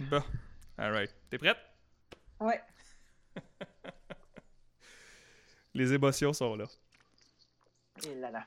Bon, 0.00 0.22
alright. 0.78 1.14
T'es 1.30 1.38
prête? 1.38 1.56
Ouais. 2.40 2.60
Les 5.74 5.92
émotions 5.92 6.32
sont 6.32 6.56
là. 6.56 6.64
Et 8.06 8.14
là 8.16 8.30
là. 8.30 8.46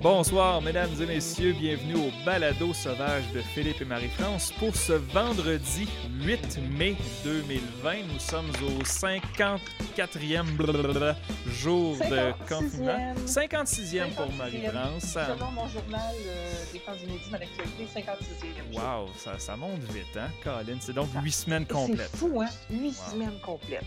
Bonsoir, 0.00 0.62
mesdames 0.62 0.88
et 1.02 1.04
messieurs, 1.06 1.52
bienvenue 1.52 1.96
au 1.96 2.10
Balado 2.24 2.72
Sauvage 2.72 3.24
de 3.34 3.40
Philippe 3.42 3.82
et 3.82 3.84
Marie-France. 3.84 4.50
Pour 4.58 4.74
ce 4.74 4.94
vendredi 4.94 5.86
8 6.22 6.58
mai 6.78 6.96
2020, 7.22 7.94
nous 8.10 8.18
sommes 8.18 8.48
au 8.62 8.82
54e 8.82 10.42
blablabla 10.56 11.16
jour 11.46 11.96
de 11.98 12.02
56e. 12.04 12.34
confinement. 12.48 13.14
56e 13.26 14.10
pour 14.14 14.26
56e. 14.26 14.36
Marie-France. 14.38 15.02
Selon 15.12 15.50
mon 15.50 15.68
journal 15.68 16.14
euh, 16.26 16.64
des 16.72 16.78
temps 16.78 16.92
dans 17.30 17.38
l'actualité, 17.38 17.86
56e. 17.94 18.72
jour. 18.72 18.82
Wow, 18.82 19.08
ça, 19.18 19.38
ça 19.38 19.54
monte 19.54 19.82
vite, 19.92 20.16
hein, 20.16 20.30
Colin? 20.42 20.78
C'est 20.80 20.94
donc 20.94 21.08
huit 21.22 21.32
semaines 21.32 21.66
C'est 21.68 21.74
complètes. 21.74 22.16
fou, 22.16 22.40
hein? 22.40 22.48
Huit 22.70 22.96
Wow. 22.96 23.10
semaines 23.12 23.38
complètes. 23.44 23.84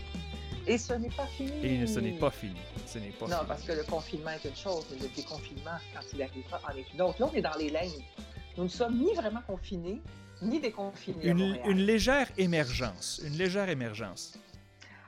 Et 0.66 0.78
ce 0.78 0.94
n'est 0.94 1.10
pas 1.10 1.26
fini. 1.26 1.52
Et 1.64 1.86
ce 1.86 2.00
n'est 2.00 2.18
pas 2.18 2.30
fini. 2.30 2.60
Ce 2.86 2.98
n'est 2.98 3.10
pas 3.10 3.26
Non, 3.26 3.36
fini. 3.36 3.48
parce 3.48 3.62
que 3.64 3.72
le 3.72 3.84
confinement 3.84 4.30
est 4.30 4.44
une 4.48 4.56
chose, 4.56 4.86
mais 4.90 4.98
le 4.98 5.08
déconfinement, 5.14 5.78
quand 5.92 6.00
il 6.12 6.22
arrivera, 6.22 6.60
en 6.66 6.76
est 6.76 6.92
une 6.94 7.02
autre. 7.02 7.20
Là, 7.20 7.28
on 7.32 7.36
est 7.36 7.42
dans 7.42 7.56
les 7.58 7.68
lignes. 7.68 8.04
Nous 8.56 8.64
ne 8.64 8.68
sommes 8.68 8.98
ni 8.98 9.12
vraiment 9.14 9.42
confinés, 9.46 10.00
ni 10.42 10.60
déconfinés. 10.60 11.26
Une, 11.26 11.84
légère 11.84 12.28
émergence. 12.38 13.20
Une 13.24 13.34
légère 13.34 13.68
émergence. 13.68 14.38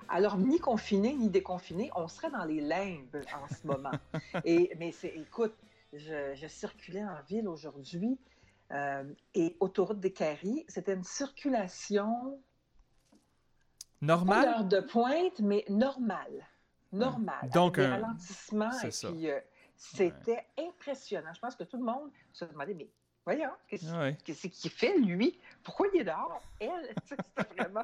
Alors, 0.08 0.36
ni 0.36 0.58
confiné, 0.58 1.14
ni 1.14 1.30
déconfiné, 1.30 1.90
on 1.96 2.08
serait 2.08 2.30
dans 2.30 2.44
les 2.44 2.60
limbes 2.60 3.24
en 3.34 3.54
ce 3.54 3.66
moment. 3.66 3.92
et, 4.44 4.70
mais 4.78 4.92
c'est, 4.92 5.14
écoute, 5.16 5.54
je, 5.92 6.34
je 6.34 6.46
circulais 6.46 7.02
en 7.02 7.22
ville 7.28 7.48
aujourd'hui 7.48 8.18
euh, 8.72 9.04
et 9.34 9.56
autoroute 9.60 10.00
des 10.00 10.12
Caries, 10.12 10.64
c'était 10.68 10.94
une 10.94 11.04
circulation, 11.04 12.40
pas 14.00 14.06
Normal? 14.06 14.44
l'heure 14.44 14.64
de 14.64 14.80
pointe, 14.80 15.40
mais 15.40 15.64
normale. 15.68 16.46
Normale. 16.92 17.50
Donc, 17.52 17.78
un- 17.78 17.90
ralentissements. 17.90 18.72
c'est 18.72 18.88
Et 18.88 18.90
ça. 18.92 19.10
puis, 19.10 19.30
euh, 19.30 19.40
c'était 19.76 20.46
impressionnant. 20.58 21.32
Je 21.34 21.40
pense 21.40 21.56
que 21.56 21.64
tout 21.64 21.76
le 21.76 21.84
monde 21.84 22.10
se 22.32 22.44
demandait, 22.44 22.74
mais 22.74 22.88
voyons, 23.26 23.50
qu'est-ce 23.68 23.84
Ouais. 23.92 24.16
qu'est-ce 24.24 24.46
qu'il 24.46 24.70
fait, 24.70 24.96
lui? 24.98 25.38
Pourquoi 25.64 25.88
il 25.92 26.00
est 26.00 26.04
dehors? 26.04 26.40
Elle, 26.60 26.68
c'était 27.04 27.54
vraiment 27.58 27.82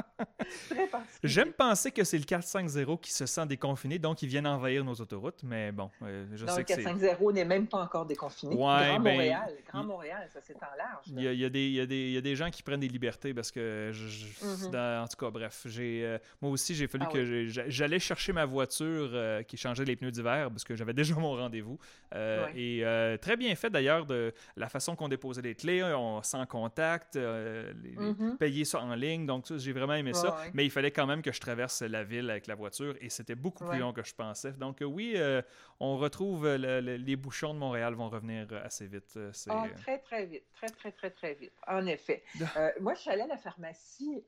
très 0.71 0.87
particulier. 0.87 1.19
J'aime 1.25 1.53
penser 1.53 1.91
que 1.91 2.05
c'est 2.05 2.17
le 2.17 2.25
450 2.25 3.01
qui 3.01 3.13
se 3.13 3.27
sent 3.27 3.45
déconfiné, 3.47 3.99
donc 3.99 4.23
ils 4.23 4.29
viennent 4.29 4.47
envahir 4.47 4.85
nos 4.85 4.95
autoroutes, 4.95 5.43
mais 5.43 5.73
bon, 5.73 5.91
euh, 6.03 6.25
je 6.33 6.45
Non, 6.47 6.53
sais 6.53 6.59
le 6.61 6.65
que 6.65 6.75
c'est... 6.75 6.83
450 6.85 7.35
n'est 7.35 7.45
même 7.45 7.67
pas 7.67 7.79
encore 7.83 8.07
déconfiné. 8.07 8.55
Ouais, 8.55 8.61
Grand 8.61 9.01
ben, 9.01 9.13
Montréal, 9.13 9.55
Grand 9.69 9.85
Montréal, 9.85 10.29
ça 10.33 10.41
s'étend 10.41 10.67
large. 10.79 11.05
Il 11.09 11.21
y, 11.21 11.37
y 11.37 11.45
a 11.45 11.49
des, 11.51 11.67
il 11.67 11.73
y 11.75 11.81
a 11.81 11.87
des- 11.87 12.07
il 12.09 12.13
y 12.13 12.17
a 12.19 12.21
des 12.21 12.37
gens 12.37 12.51
qui 12.51 12.63
prennent 12.63 12.81
des 12.81 12.89
libertés 12.89 13.35
parce 13.35 13.51
que, 13.51 13.91
je- 13.93 14.07
je- 14.09 14.45
Mhm. 14.67 14.71
dans- 14.71 15.03
en 15.05 15.09
tout 15.09 15.17
cas, 15.17 15.31
bref, 15.31 15.63
j'ai, 15.67 16.05
euh, 16.05 16.19
moi 16.41 16.53
aussi, 16.53 16.75
j'ai 16.77 16.87
fallu 16.87 17.05
Ah 17.09 17.13
que 17.13 17.19
oui. 17.19 17.49
j'allais 17.69 17.99
chercher 17.99 18.33
ma 18.33 18.45
voiture 18.45 19.11
euh, 19.13 19.43
qui 19.43 19.57
changeait 19.57 19.85
les 19.85 19.97
pneus 19.97 20.13
d'hiver 20.13 20.49
parce 20.51 20.63
que 20.65 20.77
j'avais 20.77 20.93
déjà 21.17 21.17
mon 21.17 21.33
rendez-vous. 21.35 21.79
Ouais. 22.15 22.53
Et 22.55 23.19
très 23.21 23.37
bien 23.37 23.55
fait 23.57 23.71
d'ailleurs 23.71 24.07
de 24.07 24.33
la 24.57 24.69
façon 24.69 24.95
qu'on 24.95 25.09
déposait 25.33 25.43
les 25.49 25.55
clés, 25.55 25.83
on, 25.95 26.23
sans 26.23 26.47
contact, 26.47 27.17
euh, 27.17 27.73
les- 27.83 27.97
Mhm. 27.97 28.37
payer 28.39 28.65
ça 28.65 28.81
en 28.81 28.95
ligne. 28.95 29.27
Donc, 29.27 29.47
j'ai 29.57 29.73
vraiment 29.73 29.95
aimé 29.95 30.13
ça. 30.13 30.35
Ouais. 30.37 30.51
Mais 30.55 30.65
il 30.65 30.71
fallait 30.71 30.91
quand 30.91 31.07
même 31.07 31.23
que 31.23 31.33
je 31.33 31.41
traverse 31.41 31.83
la 31.83 32.05
ville 32.05 32.29
avec 32.31 32.47
la 32.47 32.55
voiture 32.55 32.95
et 33.01 33.09
c'était 33.09 33.35
beaucoup 33.35 33.65
plus 33.65 33.79
long 33.79 33.93
que 33.93 34.03
je 34.05 34.15
pensais. 34.15 34.53
Donc, 34.53 34.83
euh, 34.83 34.85
oui, 34.87 35.15
euh, 35.17 35.43
on 35.81 35.97
retrouve 35.97 36.47
le- 36.47 36.81
le- 36.81 36.97
les 36.97 37.17
bouchons 37.17 37.55
de 37.55 37.59
Montréal 37.59 37.95
vont 37.95 38.09
revenir 38.09 38.47
assez 38.65 38.87
vite. 38.87 39.19
Ah, 39.49 39.67
très, 39.77 39.99
très 39.99 40.27
vite. 40.27 40.45
Très, 40.55 40.69
très, 40.69 40.93
très, 40.93 41.11
très 41.11 41.35
vite. 41.35 41.53
En 41.67 41.87
effet. 41.87 42.23
Moi, 42.81 42.95
je 42.95 43.01
suis 43.01 43.11
allée 43.11 43.23
à 43.23 43.27
la 43.27 43.39
pharmacie 43.39 44.23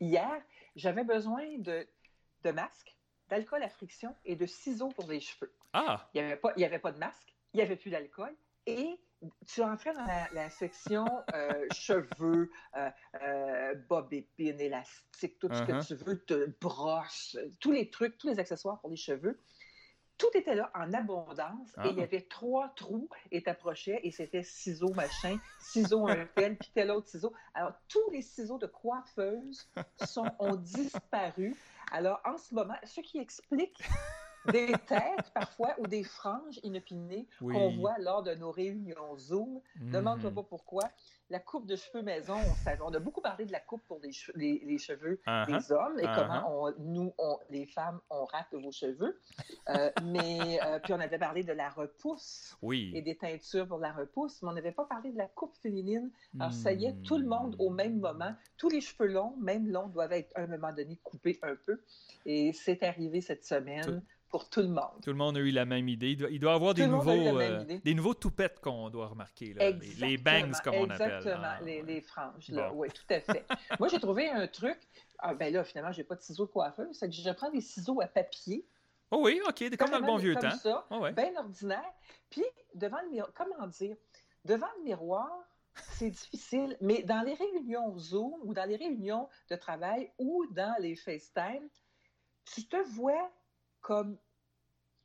hier. 0.00 0.40
J'avais 0.76 1.04
besoin 1.04 1.42
de, 1.58 1.86
de 2.44 2.50
masques, 2.50 2.94
d'alcool 3.28 3.62
à 3.62 3.68
friction 3.68 4.14
et 4.24 4.36
de 4.36 4.46
ciseaux 4.46 4.88
pour 4.90 5.08
les 5.08 5.20
cheveux. 5.20 5.52
Ah! 5.72 6.08
Il 6.14 6.20
n'y 6.20 6.26
avait, 6.26 6.36
pas- 6.36 6.52
il 6.56 6.60
y 6.62 6.64
avait 6.64 6.78
pas 6.78 6.92
de 6.92 6.98
masque, 6.98 7.34
il 7.52 7.56
n'y 7.58 7.62
avait 7.62 7.76
plus 7.76 7.90
d'alcool. 7.90 8.34
Et 8.66 8.98
tu 9.46 9.62
entrais 9.62 9.92
dans 9.94 10.04
la, 10.04 10.28
la 10.32 10.50
section 10.50 11.04
euh, 11.34 11.66
cheveux, 11.72 12.50
euh, 12.76 12.90
euh, 13.22 13.74
bob 13.88 14.12
épines, 14.12 14.60
élastique, 14.60 15.38
tout 15.38 15.48
ce 15.52 15.62
Uh-huh. 15.62 15.66
que 15.80 15.86
tu 15.86 15.94
veux, 15.96 16.24
te 16.24 16.50
tous 17.60 17.72
les 17.72 17.90
trucs, 17.90 18.16
tous 18.18 18.28
les 18.28 18.38
accessoires 18.38 18.78
pour 18.80 18.90
les 18.90 18.96
cheveux. 18.96 19.40
Tout 20.18 20.30
était 20.34 20.56
là 20.56 20.70
en 20.74 20.92
abondance 20.94 21.68
Ah. 21.76 21.86
et 21.86 21.90
il 21.90 21.98
y 21.98 22.02
avait 22.02 22.22
trois 22.22 22.70
trous 22.74 23.08
et 23.30 23.42
t'approchais 23.42 24.00
et 24.02 24.10
c'était 24.10 24.42
ciseaux 24.42 24.92
machin, 24.94 25.38
ciseaux 25.60 26.08
un 26.08 26.26
tel, 26.34 26.56
puis 26.58 26.70
tel 26.74 26.90
autre 26.90 27.06
ciseau. 27.08 27.32
Alors 27.54 27.72
tous 27.88 28.10
les 28.10 28.22
ciseaux 28.22 28.58
de 28.58 28.66
coiffeuse 28.66 29.68
sont, 30.04 30.26
ont 30.40 30.56
disparu. 30.56 31.54
Alors 31.92 32.20
en 32.24 32.36
ce 32.36 32.52
moment, 32.54 32.74
ce 32.84 33.00
qui 33.00 33.18
explique 33.18 33.80
des 34.46 34.72
têtes 34.86 35.30
parfois 35.34 35.74
ou 35.78 35.86
des 35.86 36.04
franges 36.04 36.58
inopinées 36.62 37.26
Oui. 37.40 37.54
qu'on 37.54 37.76
voit 37.76 37.98
lors 37.98 38.22
de 38.22 38.34
nos 38.34 38.50
réunions 38.50 39.16
Zoom. 39.16 39.60
Demande-toi 39.76 40.30
Mhm. 40.30 40.36
pas 40.36 40.42
pourquoi. 40.42 40.84
La 41.30 41.40
coupe 41.40 41.66
de 41.66 41.76
cheveux 41.76 42.02
maison, 42.02 42.38
on, 42.82 42.94
a 42.94 42.98
beaucoup 43.00 43.20
parlé 43.20 43.44
de 43.44 43.52
la 43.52 43.60
coupe 43.60 43.82
pour 43.86 44.00
les, 44.02 44.12
che- 44.12 44.30
les- 44.34 44.62
les 44.64 44.78
cheveux 44.78 45.20
Uh-huh. 45.26 45.46
des 45.46 45.72
hommes 45.72 45.98
et 45.98 46.04
Uh-huh. 46.04 46.14
comment 46.14 46.62
on- 46.64 46.74
nous, 46.78 47.12
on- 47.18 47.38
les 47.50 47.66
femmes, 47.66 48.00
on 48.08 48.24
rate 48.24 48.54
vos 48.54 48.72
cheveux. 48.72 49.20
Euh, 49.68 49.90
mais 50.04 50.58
euh, 50.64 50.78
puis 50.78 50.94
on 50.94 51.00
avait 51.00 51.18
parlé 51.18 51.42
de 51.44 51.52
la 51.52 51.68
repousse 51.68 52.56
et 52.94 53.02
des 53.02 53.14
teintures 53.16 53.68
pour 53.68 53.78
la 53.78 53.92
repousse, 53.92 54.40
mais 54.42 54.48
on 54.48 54.52
n'avait 54.52 54.72
pas 54.72 54.86
parlé 54.86 55.12
de 55.12 55.18
la 55.18 55.26
coupe 55.26 55.54
féminine. 55.56 56.10
Alors 56.40 56.54
ça 56.54 56.72
y 56.72 56.86
est, 56.86 56.94
tout 57.02 57.18
le 57.18 57.26
monde 57.26 57.56
au 57.58 57.68
même 57.68 57.98
moment, 58.00 58.32
tous 58.56 58.70
les 58.70 58.80
cheveux 58.80 59.08
longs, 59.08 59.34
même 59.38 59.70
longs, 59.70 59.88
doivent 59.88 60.12
être 60.12 60.32
à 60.34 60.40
un 60.40 60.46
moment 60.46 60.72
donné 60.72 60.96
coupés 61.04 61.38
un 61.42 61.56
peu. 61.66 61.78
Et 62.24 62.54
c'est 62.54 62.82
arrivé 62.82 63.20
cette 63.20 63.44
semaine 63.44 63.84
Tout- 63.84 64.02
pour 64.28 64.48
tout 64.48 64.60
le 64.60 64.68
monde. 64.68 65.00
Tout 65.02 65.10
le 65.10 65.16
monde 65.16 65.36
a 65.36 65.40
eu 65.40 65.50
la 65.50 65.64
même 65.64 65.88
idée. 65.88 66.10
Il 66.10 66.16
doit, 66.16 66.30
il 66.30 66.38
doit 66.40 66.54
avoir 66.54 66.74
des 66.74 66.84
Tout 66.84 66.90
nouveaux, 66.90 67.10
euh, 67.40 67.64
des 67.84 67.94
nouveaux 67.94 68.14
toupettes 68.14 68.60
qu'on 68.60 68.90
doit 68.90 69.06
remarquer. 69.08 69.54
Là. 69.54 69.70
Les, 69.70 69.94
les 69.94 70.16
bangs, 70.18 70.52
comme 70.62 70.74
on 70.74 70.90
appelle. 70.90 71.16
Exactement, 71.16 71.42
Ah, 71.44 71.60
les, 71.62 72.00
franges, 72.02 72.48
là. 72.48 72.68
Bon. 72.70 72.76
Oui, 72.80 72.88
tout 72.90 73.14
à 73.14 73.20
fait. 73.20 73.44
Moi, 73.78 73.88
j'ai 73.88 74.00
trouvé 74.00 74.28
un 74.28 74.46
truc. 74.46 74.78
Ah, 75.18 75.34
ben 75.34 75.52
là, 75.52 75.64
finalement, 75.64 75.92
j'ai 75.92 76.04
pas 76.04 76.14
de 76.14 76.20
ciseaux 76.20 76.46
de 76.46 76.50
coiffeuse. 76.50 76.96
C'est 76.98 77.08
que 77.08 77.14
je 77.14 77.30
prends 77.30 77.50
des 77.50 77.60
ciseaux 77.60 78.00
à 78.00 78.06
papier. 78.06 78.66
Oh 79.10 79.20
oui, 79.24 79.40
OK, 79.48 79.76
comme 79.76 79.90
dans 79.90 80.00
le 80.00 80.06
bon 80.06 80.16
vieux 80.18 80.34
comme 80.34 80.50
temps. 80.50 80.56
ça, 80.56 80.86
Ah 80.90 80.98
ouais. 80.98 81.12
bien 81.12 81.34
ordinaire. 81.36 81.92
Puis, 82.28 82.44
devant 82.74 83.00
le 83.02 83.10
miroir, 83.10 83.32
comment 83.34 83.66
dire, 83.68 83.96
devant 84.44 84.68
le 84.78 84.84
miroir, 84.84 85.30
c'est 85.74 86.10
difficile, 86.10 86.76
mais 86.82 87.02
dans 87.04 87.22
les 87.22 87.34
réunions 87.34 87.96
Zoom 87.98 88.34
ou 88.42 88.52
dans 88.52 88.64
les 88.64 88.76
réunions 88.76 89.28
de 89.50 89.56
travail 89.56 90.12
ou 90.18 90.44
dans 90.50 90.74
les 90.80 90.94
FaceTime, 90.96 91.68
tu 92.44 92.66
te 92.66 92.76
vois 92.94 93.30
comme 93.80 94.18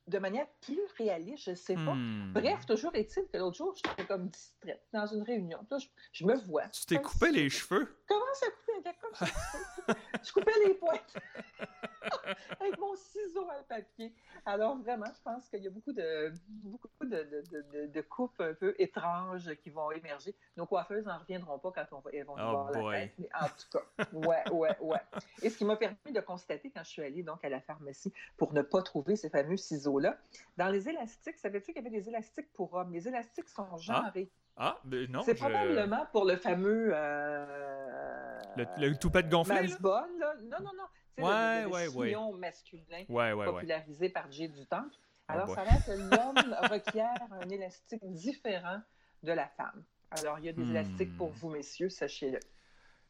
de 0.08 0.20
manière 0.20 0.48
plus 0.62 0.82
réaliste, 0.98 1.46
je 1.46 1.56
sais 1.56 1.76
pas. 1.76 1.94
Hmm. 1.94 2.34
Bref, 2.34 2.66
toujours 2.66 2.94
est-il 2.94 3.26
que 3.28 3.38
l'autre 3.38 3.56
jour, 3.58 3.74
j'étais 3.76 4.06
comme 4.06 4.28
distraite 4.28 4.84
dans 4.92 5.06
une 5.08 5.24
réunion. 5.24 5.66
Là, 5.72 5.78
je, 5.78 5.88
je 6.12 6.26
me 6.26 6.36
vois. 6.36 6.68
Tu 6.70 6.86
t'es 6.86 7.02
coupé 7.02 7.28
si- 7.28 7.32
les 7.36 7.50
cheveux? 7.50 7.96
Comment 8.08 8.26
ça 8.34 8.48
coupait 8.52 8.78
un 8.80 8.82
gars 8.82 8.94
comme 9.00 9.14
ça? 9.16 9.26
je 10.24 10.32
coupais 10.34 10.52
les 10.68 10.74
pointes 10.74 11.16
avec 12.60 12.78
mon 12.80 12.96
ciseau 12.96 13.48
à 13.50 13.64
papier. 13.64 14.14
Alors 14.46 14.78
vraiment, 14.78 15.06
je 15.16 15.22
pense 15.24 15.48
qu'il 15.50 15.64
y 15.64 15.68
a 15.68 15.70
beaucoup 15.70 15.94
de 15.94 16.32
beaucoup 16.64 16.88
de, 17.06 17.08
de, 17.08 17.88
de- 17.88 18.02
coupes 18.02 18.40
un 18.42 18.54
peu 18.54 18.76
étranges 18.78 19.54
qui 19.64 19.70
vont 19.70 19.92
émerger. 19.92 20.36
Nos 20.58 20.66
coiffeuses 20.66 21.06
n'en 21.06 21.18
reviendront 21.20 21.58
pas 21.60 21.72
quand 21.72 21.86
on 21.98 22.00
va, 22.00 22.12
elles 22.14 22.26
vont 22.26 22.36
nous 22.38 22.44
Oh 22.46 22.52
voir 22.52 22.72
boy. 22.72 22.94
la 22.94 23.00
tête. 23.02 23.14
Mais 23.18 23.30
en 23.40 23.48
tout 23.48 23.78
cas, 23.80 24.06
ouais, 24.14 24.50
ouais, 24.52 24.78
ouais. 24.82 25.00
Et 25.42 25.50
ce 25.50 25.58
qui 25.58 25.66
m'a 25.66 25.76
permis 25.76 26.12
de 26.12 26.20
constater 26.22 26.70
quand 26.70 26.84
je 26.84 26.90
suis 26.90 27.02
allée 27.02 27.24
donc 27.24 27.44
à 27.46 27.50
la 27.50 27.62
pharmacie 27.62 28.12
pour 28.38 28.54
ne 28.54 28.62
pas 28.62 28.82
trouver 28.82 29.16
ces 29.16 29.30
fameux 29.30 29.58
ciseaux-là, 29.58 30.18
dans 30.58 30.68
les 30.70 30.90
élastiques, 30.90 31.38
savais-tu 31.38 31.74
qu'il 31.74 31.84
y 31.84 31.88
avait 31.88 31.98
des 31.98 32.10
élastiques 32.10 32.52
pour 32.54 32.74
hommes? 32.74 32.92
Les 32.92 33.08
élastiques 33.08 33.50
sont 33.50 33.78
genrés. 33.78 34.30
Ah, 34.58 34.78
ben 34.84 35.10
non. 35.10 35.22
C'est 35.24 35.34
je- 35.36 35.40
probablement 35.42 36.06
pour 36.12 36.26
le 36.26 36.36
fameux. 36.36 36.92
Euh... 36.94 38.40
Le, 38.56 38.66
le 38.78 38.96
toupette 38.98 39.30
gonflé? 39.30 39.56
là? 39.68 40.08
Là. 40.20 40.36
Non, 40.44 40.58
non, 40.60 40.72
non. 40.78 40.84
Ouais, 41.18 41.26
le, 41.26 41.62
le, 41.62 41.68
ouais, 41.68 41.88
sillon 41.90 42.34
masculin 42.34 43.06
Ouais, 43.10 43.34
ouais. 43.34 43.46
popularisé 43.52 44.10
par 44.10 44.32
J. 44.32 44.50
du 44.50 44.66
Temple. 44.68 44.96
Oh 45.30 45.34
Alors, 45.34 45.48
boy. 45.48 45.56
ça 45.56 45.64
l'air 45.66 45.84
que 45.86 45.92
l'homme 45.92 46.56
requiert 46.70 47.22
un 47.32 47.50
élastique 47.50 48.04
différent 48.12 48.82
de 49.24 49.32
la 49.32 49.48
femme. 49.48 49.84
Alors, 50.12 50.40
il 50.40 50.46
y 50.46 50.50
a 50.50 50.54
des 50.54 50.64
Hmm. 50.64 50.72
élastiques 50.72 51.16
pour 51.16 51.32
vous, 51.32 51.50
messieurs, 51.50 51.90
sachez-le. 51.90 52.40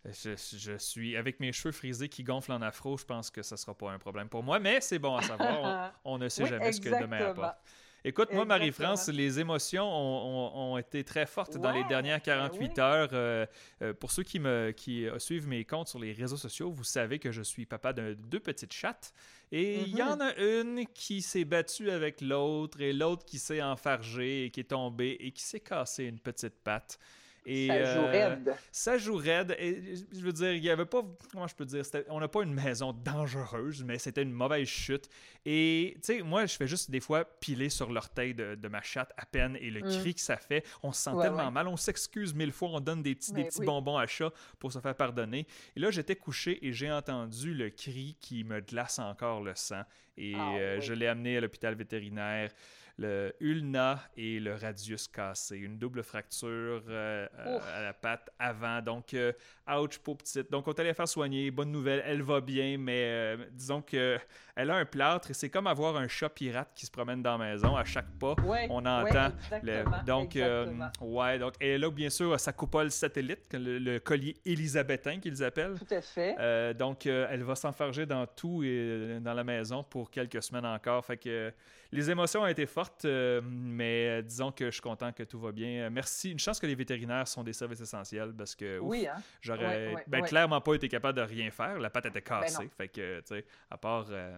Je, 0.06 0.36
je 0.36 0.78
suis 0.78 1.16
avec 1.16 1.40
mes 1.40 1.54
cheveux 1.54 1.72
frisés 1.72 2.10
qui 2.10 2.24
gonflent 2.24 2.52
en 2.52 2.62
afro, 2.62 2.98
je 2.98 3.06
pense 3.06 3.30
que 3.32 3.42
ça 3.42 3.56
sera 3.56 3.74
pas 3.78 3.90
un 3.92 4.00
problème 4.00 4.28
pour 4.28 4.44
moi, 4.44 4.60
mais 4.60 4.82
c'est 4.82 5.00
bon 5.00 5.16
à 5.16 5.22
savoir. 5.22 5.60
On, 6.04 6.14
on 6.16 6.18
ne 6.18 6.28
sait 6.28 6.46
Oui, 6.46 6.46
jamais 6.46 6.74
ce 6.74 6.82
que 6.82 6.90
demain 6.94 7.26
apporte. 7.26 7.58
Écoute, 8.06 8.32
moi, 8.32 8.46
Marie-France, 8.46 9.10
les 9.10 9.40
émotions 9.40 9.86
ont, 9.86 10.78
été 10.78 11.04
très 11.04 11.26
fortes 11.26 11.58
dans 11.58 11.72
les 11.72 11.84
dernières 11.86 12.22
48 12.22 12.76
ben 12.76 12.84
heures. 12.84 13.10
Euh, 13.14 13.46
euh, 13.82 13.94
pour 13.94 14.12
ceux 14.12 14.24
qui, 14.24 14.40
me, 14.40 14.72
qui 14.72 15.06
suivent 15.18 15.48
mes 15.48 15.64
comptes 15.66 15.90
sur 15.90 16.00
les 16.00 16.14
réseaux 16.14 16.38
sociaux, 16.38 16.72
vous 16.72 16.84
savez 16.84 17.20
que 17.20 17.32
je 17.32 17.42
suis 17.42 17.66
papa 17.66 17.94
de 17.94 18.14
deux 18.14 18.40
petites 18.40 18.74
chattes. 18.74 19.14
Et 19.52 19.82
il 19.82 19.96
y 19.96 20.02
en 20.02 20.14
Mm-hmm. 20.14 20.22
a 20.22 20.60
une 20.60 20.86
qui 20.94 21.22
s'est 21.22 21.46
battue 21.46 21.90
avec 21.90 22.22
l'autre 22.22 22.82
et 22.82 22.94
l'autre 22.94 23.26
qui 23.26 23.40
s'est 23.40 23.62
enfargée 23.62 24.46
et 24.46 24.50
qui 24.52 24.62
est 24.62 24.70
tombée 24.70 25.18
et 25.20 25.32
qui 25.32 25.44
s'est 25.44 25.60
cassée 25.60 26.06
une 26.06 26.20
petite 26.20 26.56
patte. 26.64 27.00
Et, 27.46 27.68
ça 27.68 27.84
joue 27.94 28.00
euh, 28.02 28.12
raide. 28.12 28.56
Ça 28.72 28.98
joue 28.98 29.16
raide. 29.16 29.56
Et 29.60 29.96
je 30.14 30.20
veux 30.22 30.32
dire, 30.32 30.54
il 30.54 30.62
n'y 30.62 30.70
avait 30.70 30.86
pas. 30.86 31.04
Comment 31.32 31.48
je 31.48 31.56
peux 31.56 31.66
dire 31.66 31.84
On 32.10 32.20
n'a 32.20 32.28
pas 32.28 32.44
une 32.44 32.54
maison 32.54 32.94
dangereuse, 32.94 33.84
mais 33.84 33.98
c'était 33.98 34.24
une 34.24 34.32
mauvaise 34.32 34.68
chute. 34.68 35.10
Et, 35.46 35.94
tu 35.96 36.02
sais, 36.04 36.22
moi, 36.22 36.46
je 36.46 36.56
fais 36.56 36.68
juste 36.68 36.90
des 36.90 37.02
fois 37.02 37.26
piler 37.26 37.70
sur 37.70 37.92
l'orteil 37.92 38.34
de, 38.34 38.56
de, 38.56 38.68
ma 38.70 38.82
chatte 38.82 39.12
à 39.18 39.26
peine 39.26 39.58
et 39.60 39.70
le 39.70 39.82
Mm. 39.82 40.00
cri 40.00 40.16
que 40.16 40.22
ça 40.22 40.38
fait. 40.38 40.64
On 40.84 40.92
se 40.94 41.02
sent 41.04 41.10
Ouais, 41.12 41.24
tellement 41.26 41.46
ouais. 41.46 41.52
mal. 41.52 41.68
On 41.68 41.76
s'excuse 41.78 42.34
mille 42.34 42.52
fois. 42.54 42.70
On 42.70 42.80
donne 42.80 43.04
des 43.04 43.16
petits, 43.16 43.34
des 43.34 43.44
petits 43.44 43.60
oui. 43.60 43.66
bonbons 43.66 43.98
à 43.98 44.08
chat 44.08 44.32
pour 44.60 44.72
se 44.72 44.80
faire 44.80 44.96
pardonner. 44.96 45.46
Et 45.76 45.80
là, 45.82 45.92
j'étais 45.92 46.16
couché 46.16 46.66
et 46.66 46.72
j'ai 46.72 46.92
entendu 46.92 47.54
le 47.54 47.70
cri 47.70 48.16
qui 48.22 48.44
me 48.46 48.62
glace 48.62 49.00
encore 49.00 49.42
le 49.42 49.54
sang. 49.56 49.84
Et 50.18 50.34
Ah, 50.38 50.56
euh, 50.56 50.76
oui. 50.78 50.82
je 50.86 50.94
l'ai 50.94 51.08
amené 51.08 51.38
à 51.38 51.42
l'hôpital 51.42 51.76
vétérinaire 51.76 52.52
le 52.98 53.34
ulna 53.40 54.00
et 54.16 54.40
le 54.40 54.54
radius 54.54 55.08
cassé, 55.08 55.58
une 55.58 55.80
double 55.80 56.04
fracture 56.04 56.84
euh, 56.88 57.28
euh, 57.40 57.60
à 57.76 57.82
la 57.82 57.94
patte 57.94 58.30
avant. 58.38 58.82
Donc, 58.82 59.14
euh, 59.16 59.32
ouch, 59.68 59.98
pauvre 59.98 60.18
petite. 60.20 60.52
Donc, 60.52 60.68
on 60.68 60.72
est 60.74 60.80
allé 60.80 60.90
la 60.90 60.94
faire 60.94 61.08
soigner. 61.08 61.50
Bonne 61.50 61.72
nouvelle, 61.72 62.04
elle 62.06 62.22
va 62.22 62.40
bien, 62.40 62.78
mais 62.78 63.04
euh, 63.06 63.38
disons 63.52 63.82
que 63.82 64.20
elle 64.56 64.70
a 64.70 64.76
un 64.76 64.86
plâtre 64.86 65.32
et 65.32 65.34
c'est 65.34 65.50
comme 65.50 65.66
avoir 65.66 65.96
un 65.98 66.08
chat 66.08 66.30
pirate 66.30 66.70
qui 66.76 66.86
se 66.86 66.92
promène 66.92 67.24
dans 67.24 67.38
la 67.40 67.46
maison. 67.54 67.76
À 67.76 67.84
chaque 67.84 68.12
pas, 68.20 68.36
Ouais, 68.46 68.68
on 68.70 68.84
ouais, 68.86 68.92
entend 68.92 69.30
le- 69.64 69.68
exactement, 69.70 70.04
donc, 70.06 70.36
euh, 70.36 70.68
ouais, 71.02 71.40
donc, 71.40 71.54
et 71.60 71.80
là, 71.80 71.90
bien 71.90 72.12
sûr, 72.12 72.40
sa 72.40 72.54
coupole 72.54 72.92
satellite, 72.92 73.52
le, 73.54 73.80
le 73.80 74.00
collier 74.00 74.38
élisabétain 74.46 75.20
qu'ils 75.20 75.44
appellent. 75.44 75.80
Tout 75.80 75.94
à 75.96 76.02
fait. 76.02 76.74
Donc, 76.76 77.08
elle 77.08 77.42
va 77.44 77.56
s'enfarger 77.56 78.06
dans 78.06 78.28
tout 78.28 78.64
et 78.64 79.18
dans 79.20 79.34
la 79.34 79.44
maison 79.44 79.84
pour 79.84 80.12
quelques 80.12 80.44
semaines 80.44 80.66
encore. 80.68 81.04
Fait 81.04 81.18
que 81.18 81.52
les 81.94 82.12
émotions 82.12 82.42
ont 82.42 82.48
été 82.48 82.66
fortes, 82.66 83.06
euh, 83.06 83.42
mais 83.44 84.10
euh, 84.10 84.22
disons 84.22 84.52
que 84.52 84.66
je 84.66 84.72
suis 84.72 84.82
content 84.82 85.12
que 85.12 85.24
tout 85.24 85.40
va 85.40 85.52
bien. 85.52 85.86
Euh, 85.86 85.90
merci. 85.90 86.32
Une 86.32 86.40
chance 86.40 86.60
que 86.60 86.66
les 86.68 86.76
vétérinaires 86.76 87.28
sont 87.28 87.44
des 87.44 87.54
services 87.54 87.82
essentiels 87.82 88.34
parce 88.38 88.56
que 88.56 88.80
ouf, 88.80 88.90
oui, 88.90 89.08
hein? 89.08 89.22
j'aurais 89.42 89.88
Ouais, 89.88 89.96
ouais, 89.96 90.04
ben, 90.08 90.22
ouais. 90.22 90.28
clairement 90.28 90.60
pas 90.62 90.74
été 90.76 90.88
capable 90.90 91.18
de 91.18 91.24
rien 91.24 91.50
faire. 91.52 91.80
La 91.80 91.90
patte 91.90 92.08
était 92.08 92.22
cassée. 92.22 92.64
non. 92.64 92.70
fait 92.76 92.88
que, 92.90 93.20
tu 93.22 93.28
sais, 93.28 93.46
à 93.70 93.78
part. 93.78 94.08
euh, 94.10 94.38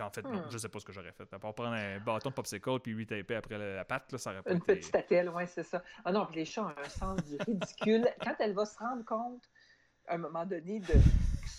en 0.00 0.10
fait, 0.10 0.22
non, 0.22 0.40
Hmm. 0.42 0.50
je 0.50 0.58
sais 0.58 0.68
pas 0.68 0.78
ce 0.78 0.84
que 0.84 0.92
j'aurais 0.92 1.12
fait. 1.12 1.30
À 1.32 1.38
part 1.38 1.54
prendre 1.54 1.72
un 1.74 1.98
bâton 1.98 2.30
de 2.30 2.34
popsicle 2.34 2.78
puis 2.80 2.92
lui 2.92 3.06
taper 3.06 3.34
après 3.34 3.58
la, 3.58 3.74
la 3.76 3.84
patte, 3.84 4.12
là, 4.12 4.18
ça 4.18 4.30
aurait 4.30 4.42
pas 4.42 4.50
Une 4.52 4.58
été. 4.58 4.76
petite 4.76 4.94
attelle, 4.94 5.28
oui, 5.34 5.42
c'est 5.46 5.62
ça. 5.64 5.82
Ah 6.04 6.12
non, 6.12 6.24
puis 6.26 6.36
les 6.36 6.44
chats 6.44 6.62
ont 6.64 6.68
un 6.68 6.88
sens 6.88 7.22
du 7.24 7.36
ridicule. 7.46 8.06
Quand 8.22 8.34
elle 8.38 8.54
va 8.54 8.64
se 8.64 8.78
rendre 8.78 9.04
compte, 9.04 9.44
à 10.06 10.14
un 10.14 10.18
moment 10.18 10.46
donné, 10.46 10.78
de, 10.80 10.86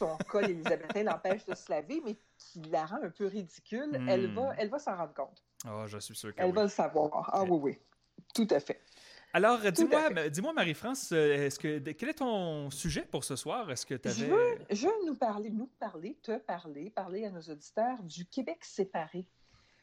son 0.04 0.18
col 0.30 0.50
élisabétain 0.50 1.04
l'empêche 1.04 1.46
de 1.46 1.56
se 1.56 1.72
laver, 1.72 2.02
mais 2.06 2.16
qui 2.38 2.62
la 2.72 2.86
rend 2.86 3.02
un 3.04 3.10
peu 3.10 3.26
ridicule, 3.28 3.98
Hmm. 4.00 4.10
elle 4.10 4.34
va, 4.34 4.54
elle 4.58 4.70
va 4.70 4.80
s'en 4.80 4.96
rendre 4.96 5.14
compte. 5.14 5.44
Ah, 5.66 5.86
je 5.88 5.98
suis 6.00 6.16
sûr 6.16 6.34
que 6.36 6.42
Elle 6.42 6.48
oui. 6.48 6.54
va 6.54 6.64
le 6.64 6.70
savoir. 6.70 7.30
Ah 7.34 7.44
oui, 7.44 7.60
oui. 7.62 7.80
Tout 8.34 8.48
à 8.52 8.60
fait. 8.60 8.82
Alors, 9.36 9.60
dis-moi, 9.72 10.30
dis-moi, 10.30 10.54
Marie-France, 10.54 11.12
euh, 11.12 11.46
est-ce 11.48 11.58
que 11.58 11.80
quel 11.92 12.10
est 12.10 12.14
ton 12.20 12.70
sujet 12.70 13.02
pour 13.02 13.24
ce 13.24 13.36
soir? 13.36 13.72
Est-ce 13.72 13.86
que 13.86 13.96
tu 13.96 14.10
Je 14.10 14.26
avais 14.26 14.32
veux, 14.32 14.58
je 14.70 14.88
veux 14.88 15.06
nous 15.08 15.16
parler, 15.16 15.50
nous 15.50 15.66
parler, 15.80 16.16
te 16.22 16.38
parler, 16.38 16.92
parler 16.92 17.26
à 17.26 17.32
nos 17.32 17.42
auditeurs 17.42 18.04
du 18.04 18.26
Québec 18.28 18.60
séparé. 18.64 19.26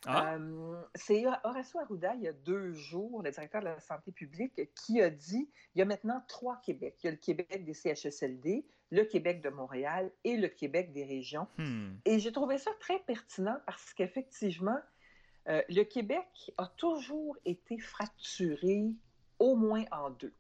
Ah, 0.07 0.35
Euh, 0.37 0.81
c'est 0.95 1.27
Horacio 1.45 1.81
Arruda, 1.81 2.15
il 2.15 2.23
y 2.23 2.29
a 2.29 2.33
deux 2.33 2.73
jours, 2.73 3.23
le 3.23 3.31
directeur 3.33 3.61
de 3.61 3.67
la 3.67 3.81
santé 3.81 4.13
publique, 4.13 4.73
qui 4.75 5.03
a 5.03 5.11
dit 5.11 5.51
il 5.75 5.79
y 5.81 5.83
a 5.83 5.85
maintenant 5.85 6.23
trois 6.29 6.61
Québec. 6.65 6.97
Il 7.03 7.07
y 7.07 7.09
a 7.09 7.11
le 7.13 7.17
Québec 7.19 7.65
des 7.65 7.75
CHSLD, 7.75 8.65
le 8.91 9.05
Québec 9.05 9.43
de 9.43 9.51
Montréal 9.51 10.11
et 10.25 10.37
le 10.37 10.49
Québec 10.49 10.93
des 10.93 11.05
régions. 11.05 11.47
hmm. 11.59 11.93
Et 12.05 12.19
j'ai 12.19 12.33
trouvé 12.33 12.59
ça 12.59 12.71
très 12.81 12.99
pertinent 13.01 13.57
parce 13.67 13.95
qu'effectivement, 13.95 14.79
euh, 15.49 15.63
le 15.69 15.83
Québec 15.85 16.53
a 16.59 16.67
toujours 16.67 17.37
été 17.45 17.79
fracturé 17.79 18.91
au 19.39 19.57
moins 19.57 19.85
en 19.91 20.11
deux. 20.11 20.35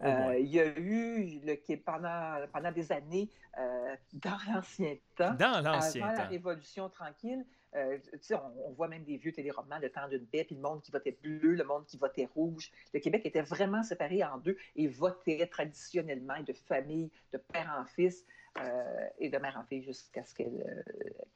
Moins. 0.00 0.30
Euh, 0.30 0.38
il 0.38 0.48
y 0.48 0.60
a 0.60 0.78
eu 0.78 1.40
le, 1.44 1.76
pendant, 1.76 2.46
pendant 2.52 2.72
des 2.72 2.92
années, 2.92 3.30
euh, 3.58 3.96
dans 4.12 4.38
l'ancien 4.52 4.94
temps, 5.16 5.34
Dans 5.34 5.62
l'ancien 5.62 6.06
avant 6.06 6.18
la. 6.18 6.24
Révolution 6.24 6.88
tranquille, 6.88 7.44
euh, 7.74 7.98
on, 8.30 8.68
on 8.68 8.72
voit 8.72 8.88
même 8.88 9.04
des 9.04 9.16
vieux 9.16 9.32
téléromans, 9.32 9.78
le 9.78 9.90
temps 9.90 10.08
d'une 10.08 10.26
paix, 10.26 10.44
puis 10.44 10.54
le 10.54 10.62
monde 10.62 10.82
qui 10.82 10.90
votait 10.90 11.16
bleu, 11.22 11.54
le 11.54 11.64
monde 11.64 11.84
qui 11.86 11.96
votait 11.98 12.28
rouge. 12.34 12.70
Le 12.94 13.00
Québec 13.00 13.22
était 13.26 13.42
vraiment 13.42 13.82
séparé 13.82 14.22
en 14.24 14.38
deux 14.38 14.56
et 14.76 14.86
votait 14.88 15.46
traditionnellement 15.46 16.40
de 16.42 16.52
famille, 16.52 17.10
de 17.32 17.38
père 17.38 17.74
en 17.78 17.84
fils 17.86 18.24
euh, 18.58 19.06
et 19.18 19.28
de 19.28 19.36
mère 19.38 19.56
en 19.58 19.64
fille 19.64 19.82
jusqu'à 19.82 20.24
ce 20.24 20.34
qu'elle 20.34 20.82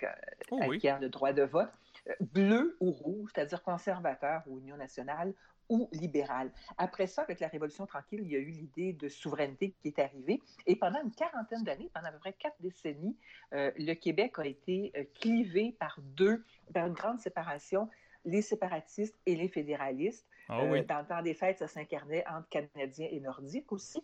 euh, 0.02 0.06
Oh 0.50 0.60
oui. 0.66 0.76
acquiert 0.76 1.00
le 1.00 1.08
droit 1.08 1.32
de 1.32 1.42
vote. 1.42 1.68
Euh, 2.08 2.14
bleu 2.20 2.76
ou 2.80 2.90
rouge, 2.92 3.30
c'est-à-dire 3.34 3.62
conservateur 3.62 4.42
ou 4.46 4.58
Union 4.58 4.76
nationale 4.76 5.34
ou 5.70 5.88
libéral. 5.92 6.52
Après 6.76 7.06
ça, 7.06 7.22
avec 7.22 7.40
la 7.40 7.48
Révolution 7.48 7.86
tranquille, 7.86 8.20
il 8.22 8.30
y 8.30 8.36
a 8.36 8.38
eu 8.38 8.50
l'idée 8.50 8.92
de 8.92 9.08
souveraineté 9.08 9.74
qui 9.80 9.88
est 9.88 9.98
arrivée. 9.98 10.42
Et 10.66 10.76
pendant 10.76 11.02
une 11.02 11.12
quarantaine 11.12 11.64
d'années, 11.64 11.90
pendant 11.94 12.08
à 12.08 12.12
peu 12.12 12.18
près 12.18 12.34
quatre 12.34 12.60
décennies, 12.60 13.16
euh, 13.54 13.70
le 13.78 13.94
Québec 13.94 14.38
a 14.38 14.46
été 14.46 14.92
euh, 14.96 15.04
clivé 15.14 15.74
par 15.78 15.98
deux, 16.02 16.44
par 16.74 16.86
une 16.86 16.92
grande 16.92 17.20
séparation, 17.20 17.88
les 18.24 18.42
séparatistes 18.42 19.18
et 19.24 19.34
les 19.34 19.48
fédéralistes. 19.48 20.26
Ah 20.48 20.60
Euh, 20.62 20.82
dans 20.82 21.00
le 21.00 21.06
temps 21.06 21.22
des 21.22 21.34
fêtes, 21.34 21.58
ça 21.58 21.68
s'incarnait 21.68 22.24
entre 22.26 22.48
Canadiens 22.48 23.08
et 23.10 23.20
Nordiques 23.20 23.70
aussi. 23.72 24.02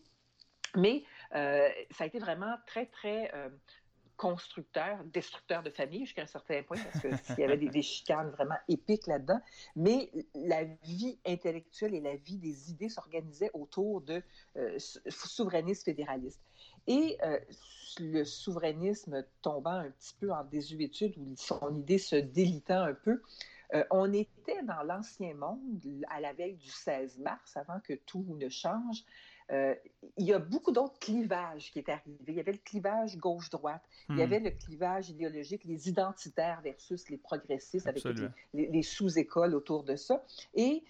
Mais 0.76 1.02
euh, 1.34 1.68
ça 1.90 2.04
a 2.04 2.06
été 2.06 2.18
vraiment 2.18 2.54
très, 2.66 2.86
très 2.86 3.30
euh, 3.34 3.48
constructeur, 4.16 5.02
destructeur 5.04 5.62
de 5.62 5.70
famille 5.70 6.00
jusqu'à 6.00 6.22
un 6.22 6.26
certain 6.26 6.62
point, 6.62 6.78
parce 6.78 7.00
que 7.00 7.16
s'il 7.24 7.38
y 7.38 7.44
avait 7.44 7.56
des, 7.56 7.82
chicanes 7.82 8.30
vraiment 8.30 8.56
épiques 8.68 9.06
là-dedans. 9.06 9.40
Mais 9.74 10.10
la 10.34 10.64
vie 10.64 11.18
intellectuelle 11.26 11.94
et 11.94 12.00
la 12.00 12.16
vie 12.16 12.38
des 12.38 12.70
idées 12.70 12.88
s'organisaient 12.88 13.50
autour 13.54 14.00
de 14.00 14.22
euh, 14.56 14.78
sou- 14.78 15.00
souverainistes 15.08 15.84
fédéralistes. 15.84 16.42
Et 16.86 17.18
euh, 17.22 17.38
le 18.00 18.24
souverainisme 18.24 19.24
tombant 19.42 19.70
un 19.70 19.90
petit 19.90 20.14
peu 20.18 20.32
en 20.32 20.44
désuétude, 20.44 21.14
ou 21.18 21.34
son 21.36 21.74
idée 21.76 21.98
se 21.98 22.16
délitant 22.16 22.82
un 22.82 22.94
peu, 22.94 23.20
euh, 23.74 23.84
on 23.90 24.12
était 24.12 24.62
dans 24.62 24.82
l'ancien 24.82 25.34
monde 25.34 25.84
à 26.08 26.20
la 26.20 26.32
veille 26.32 26.56
du 26.56 26.70
16 26.70 27.18
mars, 27.18 27.56
avant 27.56 27.80
que 27.80 27.94
tout 27.94 28.24
ne 28.38 28.48
change. 28.48 29.04
Euh, 29.52 29.74
il 30.16 30.26
y 30.26 30.32
a 30.32 30.38
beaucoup 30.40 30.72
d'autres 30.72 30.98
clivages 30.98 31.70
qui 31.70 31.78
étaient 31.78 31.92
arrivés. 31.92 32.18
Il 32.26 32.34
y 32.34 32.40
avait 32.40 32.52
le 32.52 32.58
clivage 32.58 33.16
gauche-droite, 33.16 33.82
il 34.08 34.16
y 34.16 34.18
Hmm. 34.18 34.24
avait 34.24 34.40
le 34.40 34.50
clivage 34.50 35.08
idéologique, 35.10 35.64
les 35.64 35.88
identitaires 35.88 36.60
versus 36.62 37.08
les 37.10 37.16
progressistes, 37.16 37.86
avec 37.86 38.02
les- 38.54 38.66
les 38.66 38.82
sous-écoles 38.82 39.54
autour 39.54 39.84
de 39.84 39.94
ça, 39.96 40.24
et 40.54 40.82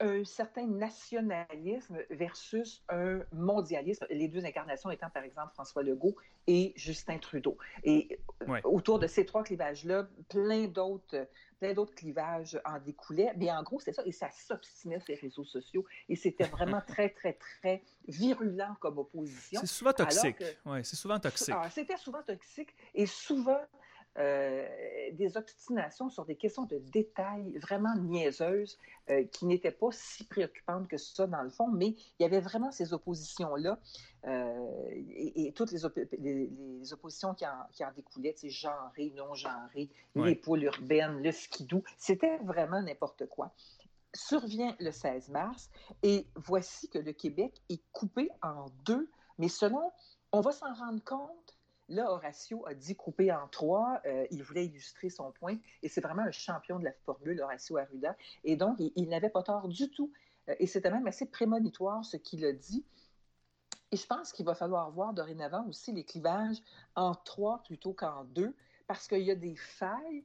un 0.00 0.24
certain 0.24 0.66
nationalisme 0.66 1.98
versus 2.10 2.82
un 2.88 3.20
mondialisme, 3.32 4.06
les 4.10 4.28
deux 4.28 4.44
incarnations 4.44 4.90
étant 4.90 5.08
par 5.10 5.24
exemple 5.24 5.52
François 5.54 5.82
Legault 5.82 6.16
et 6.46 6.72
Justin 6.76 7.18
Trudeau. 7.18 7.56
Et 7.82 8.20
Ouais. 8.46 8.60
autour 8.64 8.98
de 8.98 9.06
ces 9.06 9.24
trois 9.24 9.42
clivages-là, 9.42 10.06
plein 10.28 10.66
d'autres 10.66 11.26
plein 11.58 11.72
d'autres 11.72 11.94
clivages 11.94 12.60
en 12.66 12.78
découlaient, 12.78 13.32
mais 13.38 13.50
en 13.50 13.62
gros, 13.62 13.80
c'est 13.80 13.94
ça, 13.94 14.02
et 14.04 14.12
ça 14.12 14.30
s'obstinait 14.30 15.00
sur 15.00 15.14
les 15.14 15.18
réseaux 15.18 15.42
sociaux, 15.44 15.86
et 16.06 16.14
c'était 16.14 16.44
vraiment 16.44 16.82
très, 16.86 17.08
très, 17.08 17.32
très 17.32 17.82
virulent 18.06 18.76
comme 18.78 18.98
opposition. 18.98 19.60
C'est 19.62 19.66
souvent 19.66 19.94
toxique. 19.94 20.36
que- 20.36 20.68
Ouais, 20.70 20.84
c'est 20.84 20.96
souvent 20.96 21.18
toxique. 21.18 21.48
Alors, 21.54 21.72
C'était 21.72 21.96
souvent 21.96 22.22
toxique 22.22 22.74
et 22.94 23.06
souvent 23.06 23.52
euh, 23.56 23.64
des 24.16 25.36
obstinations 25.36 26.08
sur 26.08 26.24
des 26.24 26.36
questions 26.36 26.64
de 26.64 26.78
détails 26.78 27.58
vraiment 27.58 27.94
niaiseuses 27.96 28.78
euh, 29.10 29.24
qui 29.24 29.46
n'étaient 29.46 29.70
pas 29.70 29.88
si 29.92 30.24
préoccupantes 30.24 30.88
que 30.88 30.96
ça 30.96 31.26
dans 31.26 31.42
le 31.42 31.50
fond, 31.50 31.68
mais 31.68 31.88
il 31.88 32.22
y 32.22 32.24
avait 32.24 32.40
vraiment 32.40 32.72
ces 32.72 32.92
oppositions-là 32.92 33.78
euh, 34.26 34.66
et, 34.90 35.46
et 35.46 35.52
toutes 35.52 35.70
les, 35.72 35.84
op- 35.84 35.98
les- 36.18 36.48
les 36.80 36.92
oppositions 36.92 37.34
qui 37.34 37.46
en, 37.46 37.52
qui 37.72 37.84
en 37.84 37.92
découlaient, 37.92 38.32
tu 38.34 38.40
sais, 38.40 38.50
genrées, 38.50 39.12
non 39.16 39.34
genrées, 39.34 39.90
Ouais. 40.14 40.30
les 40.30 40.34
poules 40.34 40.64
urbaines, 40.64 41.22
le 41.22 41.30
skidoo, 41.30 41.82
c'était 41.98 42.38
vraiment 42.38 42.80
n'importe 42.82 43.26
quoi. 43.26 43.52
Survient 44.14 44.74
le 44.80 44.90
16 44.92 45.28
mars 45.28 45.70
et 46.02 46.26
voici 46.36 46.88
que 46.88 46.98
le 46.98 47.12
Québec 47.12 47.52
est 47.68 47.82
coupé 47.92 48.30
en 48.42 48.66
deux, 48.86 49.10
mais 49.38 49.48
selon, 49.48 49.92
on 50.32 50.40
va 50.40 50.52
s'en 50.52 50.72
rendre 50.72 51.04
compte 51.04 51.55
Là, 51.88 52.10
Horacio 52.10 52.66
a 52.66 52.74
dit 52.74 52.96
couper 52.96 53.32
en 53.32 53.46
trois. 53.48 54.00
Euh, 54.06 54.26
il 54.30 54.42
voulait 54.42 54.66
illustrer 54.66 55.08
son 55.08 55.30
point. 55.32 55.56
Et 55.82 55.88
c'est 55.88 56.00
vraiment 56.00 56.22
un 56.22 56.32
champion 56.32 56.78
de 56.78 56.84
la 56.84 56.92
formule, 56.92 57.40
Horacio 57.40 57.76
Arruda. 57.76 58.16
Et 58.44 58.56
donc, 58.56 58.76
il, 58.78 59.08
n'avait 59.08 59.30
pas 59.30 59.42
tort 59.42 59.68
du 59.68 59.88
tout. 59.90 60.12
Euh, 60.48 60.54
et 60.58 60.66
c'était 60.66 60.90
même 60.90 61.06
assez 61.06 61.26
prémonitoire 61.26 62.04
ce 62.04 62.16
qu'il 62.16 62.44
a 62.44 62.52
dit. 62.52 62.84
Et 63.92 63.96
je 63.96 64.06
pense 64.06 64.32
qu'il 64.32 64.44
va 64.44 64.54
falloir 64.54 64.90
voir 64.90 65.14
dorénavant 65.14 65.64
aussi 65.68 65.92
les 65.92 66.04
clivages 66.04 66.60
en 66.96 67.14
trois 67.14 67.62
plutôt 67.62 67.92
qu'en 67.92 68.24
deux, 68.24 68.54
parce 68.88 69.06
qu'il 69.06 69.22
y 69.22 69.30
a 69.30 69.36
des 69.36 69.54
failles. 69.54 70.24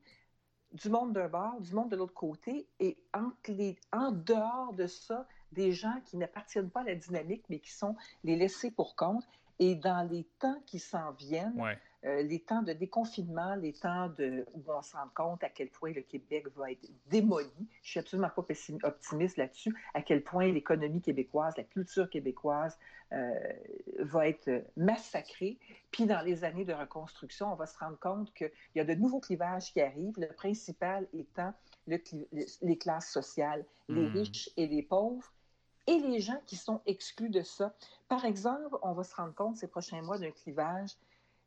du 0.74 0.90
monde 0.90 1.14
d'un 1.14 1.28
bord, 1.28 1.62
du 1.62 1.76
monde 1.76 1.90
de 1.90 1.96
l'autre 1.96 2.14
côté, 2.14 2.68
et 2.80 2.98
en 3.14 4.12
dehors 4.12 4.74
de 4.74 4.88
ça, 4.88 5.28
des 5.52 5.74
gens 5.74 6.02
qui 6.06 6.18
n'appartiennent 6.18 6.70
pas 6.70 6.82
à 6.82 6.86
la 6.86 6.96
dynamique, 6.96 7.44
mais 7.50 7.60
qui 7.60 7.72
sont 7.72 7.96
les 8.24 8.36
laissés 8.36 8.72
pour 8.72 8.96
compte. 8.96 9.28
Et 9.60 9.76
dans 9.76 10.08
les 10.10 10.24
temps 10.40 10.62
qui 10.66 10.80
s'en 10.80 11.12
viennent, 11.12 11.62
euh, 12.04 12.24
les 12.24 12.40
temps 12.40 12.64
de 12.64 12.74
déconfinement, 12.74 13.54
les 13.56 13.74
temps 13.74 14.10
de, 14.18 14.44
où 14.54 14.64
on 14.68 14.82
se 14.82 14.96
rend 14.96 15.10
compte 15.14 15.44
à 15.44 15.50
quel 15.50 15.70
point 15.70 15.92
le 15.94 16.02
Québec 16.02 16.48
va 16.56 16.72
être 16.72 16.90
démoli, 17.12 17.70
je 17.84 17.92
suis 17.92 18.00
absolument 18.00 18.30
pas 18.30 18.44
optimiste 18.84 19.38
là-dessus, 19.38 19.76
à 19.94 20.02
quel 20.02 20.24
point 20.24 20.52
l'économie 20.52 21.02
québécoise, 21.02 21.56
la 21.58 21.64
culture 21.64 22.10
québécoise 22.10 22.76
euh, 23.14 23.36
va 24.00 24.28
être 24.28 24.64
massacrée. 24.78 25.60
Puis 25.92 26.08
dans 26.08 26.22
les 26.22 26.44
années 26.44 26.66
de 26.66 26.74
reconstruction, 26.74 27.54
on 27.54 27.56
va 27.56 27.68
se 27.68 27.78
rendre 27.78 28.00
compte 28.00 28.34
qu'il 28.34 28.52
y 28.74 28.80
a 28.80 28.84
de 28.84 28.96
nouveaux 28.96 29.20
clivages 29.20 29.72
qui 29.72 29.82
arrivent, 29.82 30.18
le 30.18 30.34
principal 30.34 31.08
étant 31.14 31.54
les 31.86 32.78
classes 32.80 33.12
sociales, 33.12 33.64
les 33.90 34.08
hmm. 34.08 34.14
riches 34.14 34.50
et 34.58 34.66
les 34.66 34.82
pauvres 34.82 35.32
et 35.88 36.00
les 36.00 36.20
gens 36.20 36.40
qui 36.46 36.56
sont 36.56 36.82
exclus 36.86 37.30
de 37.30 37.42
ça. 37.42 37.74
Par 38.08 38.26
exemple, 38.26 38.78
on 38.82 38.94
va 38.94 39.04
se 39.04 39.16
rendre 39.16 39.34
compte 39.34 39.58
ces 39.58 39.68
prochains 39.68 40.02
mois 40.02 40.18
d'un 40.18 40.32
clivage. 40.32 40.92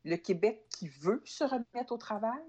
Le 0.03 0.17
Québec 0.17 0.65
qui 0.69 0.87
veut 0.87 1.21
se 1.25 1.43
remettre 1.43 1.91
au 1.91 1.97
travail, 1.97 2.43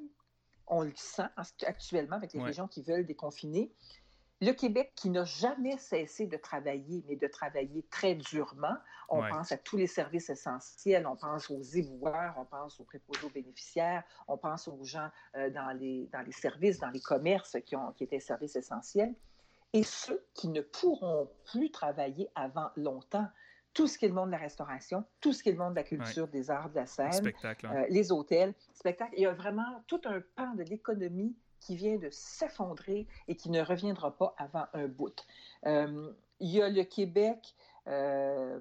on 0.67 0.83
le 0.83 0.93
sent 0.97 1.29
actuellement 1.63 2.17
avec 2.17 2.33
les 2.33 2.43
régions 2.43 2.69
qui 2.69 2.83
veulent 2.83 3.07
déconfiner. 3.07 3.73
Le 4.43 4.53
Québec 4.53 4.93
qui 4.95 5.09
n'a 5.09 5.25
jamais 5.25 5.79
cessé 5.79 6.27
de 6.27 6.37
travailler, 6.37 7.03
mais 7.09 7.17
de 7.17 7.27
travailler 7.27 7.87
très 7.91 8.15
durement. 8.15 8.77
On 9.09 9.27
pense 9.27 9.51
à 9.53 9.57
tous 9.57 9.79
les 9.79 9.87
services 9.87 10.29
essentiels, 10.29 11.07
on 11.07 11.17
pense 11.17 11.51
aux 11.51 11.63
éboueurs, 11.63 12.35
on 12.37 12.45
pense 12.45 12.79
aux 12.79 12.85
préposés 12.85 13.25
aux 13.25 13.31
bénéficiaires, 13.31 14.05
on 14.29 14.37
pense 14.37 14.69
aux 14.69 14.85
gens 14.85 15.09
euh, 15.37 15.49
dans, 15.49 15.71
les, 15.71 16.11
dans 16.13 16.21
les 16.21 16.33
services, 16.33 16.79
dans 16.79 16.91
les 16.91 17.01
commerces 17.01 17.57
qui, 17.65 17.77
ont, 17.77 17.93
qui 17.93 18.05
étaient 18.05 18.21
services 18.21 18.57
essentiels 18.57 19.15
et 19.77 19.83
ceux 19.83 20.25
qui 20.33 20.49
ne 20.49 20.63
pourront 20.63 21.29
plus 21.45 21.71
travailler 21.71 22.31
avant 22.35 22.71
longtemps. 22.77 23.27
Tout 23.75 23.87
ce 23.87 23.99
qui 23.99 24.07
est 24.07 24.09
le 24.09 24.15
monde 24.15 24.29
de 24.29 24.33
la 24.33 24.39
restauration, 24.39 25.05
tout 25.21 25.35
ce 25.35 25.43
qui 25.43 25.51
est 25.51 25.53
le 25.53 25.59
monde 25.59 25.75
de 25.75 25.81
la 25.81 25.85
culture, 25.85 26.29
des 26.29 26.51
arts, 26.51 26.71
de 26.71 26.77
la 26.77 26.87
scène, 26.87 27.31
hein. 27.45 27.55
euh, 27.65 27.85
les 27.91 28.11
hôtels, 28.11 28.55
spectacles. 28.73 29.13
Il 29.19 29.23
y 29.25 29.27
a 29.27 29.35
vraiment 29.35 29.85
tout 29.87 30.01
un 30.07 30.23
pan 30.35 30.55
de 30.55 30.63
l'économie 30.63 31.37
qui 31.61 31.77
vient 31.77 31.97
de 31.97 32.09
s'effondrer 32.11 33.07
et 33.29 33.37
qui 33.37 33.51
ne 33.51 33.61
reviendra 33.61 34.17
pas 34.17 34.35
avant 34.39 34.65
un 34.73 34.87
bout. 34.87 35.27
Euh, 35.67 36.11
il 36.41 36.49
y 36.49 36.63
a 36.63 36.71
le 36.71 36.85
Québec 36.85 37.55
euh, 37.87 38.59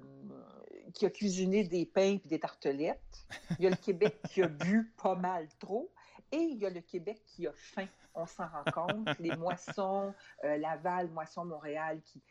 qui 0.92 1.06
a 1.06 1.10
cuisiné 1.10 1.64
des 1.64 1.86
pains 1.86 2.18
et 2.22 2.28
des 2.28 2.38
tartelettes. 2.38 3.26
Il 3.58 3.64
y 3.64 3.66
a 3.68 3.70
le 3.70 3.76
Québec 3.76 4.20
qui 4.28 4.42
a 4.42 4.48
bu 4.48 4.92
pas 5.02 5.14
mal 5.14 5.48
trop. 5.58 5.90
Et 6.32 6.38
il 6.38 6.58
y 6.58 6.66
a 6.66 6.70
le 6.70 6.80
Québec 6.80 7.22
qui 7.24 7.46
a 7.46 7.52
faim, 7.54 7.86
on 8.16 8.26
s'en 8.26 8.46
rend 8.48 8.64
compte. 8.72 9.18
Les 9.18 9.36
moissons, 9.36 10.12
euh, 10.44 10.56
Laval, 10.56 11.08
Moisson 11.10 11.44
Montréal 11.44 12.00
qui, 12.02 12.22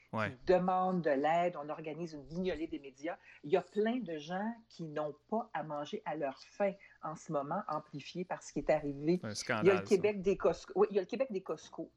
demandent 0.46 1.02
de 1.02 1.12
l'aide. 1.12 1.56
On 1.58 1.70
organise 1.70 2.14
une 2.14 2.26
vignolée 2.26 2.68
des 2.68 2.80
médias. 2.80 3.18
Il 3.44 3.52
y 3.52 3.58
a 3.58 3.62
plein 3.62 4.00
de 4.00 4.18
gens 4.18 4.54
qui 4.70 4.84
n'ont 4.84 5.16
pas 5.30 5.50
à 5.54 5.64
manger 5.64 6.02
à 6.06 6.16
leur 6.16 6.38
faim 6.40 6.74
en 7.04 7.16
ce 7.16 7.32
moment, 7.32 7.62
amplifié 7.68 8.26
par 8.26 8.42
ce 8.42 8.52
qui 8.54 8.60
est 8.60 8.70
arrivé. 8.70 9.22
il 9.24 9.68
y 9.68 9.70
a 9.70 9.76
le 9.76 9.82
Québec 9.82 10.22
des 10.22 10.38
Costco. 10.38 10.74
Oui, 10.76 10.88
il 10.90 10.96
y 10.96 11.00
a 11.00 11.02
le 11.02 11.08
Québec 11.08 11.32
des 11.32 11.42
Costco. 11.42 11.92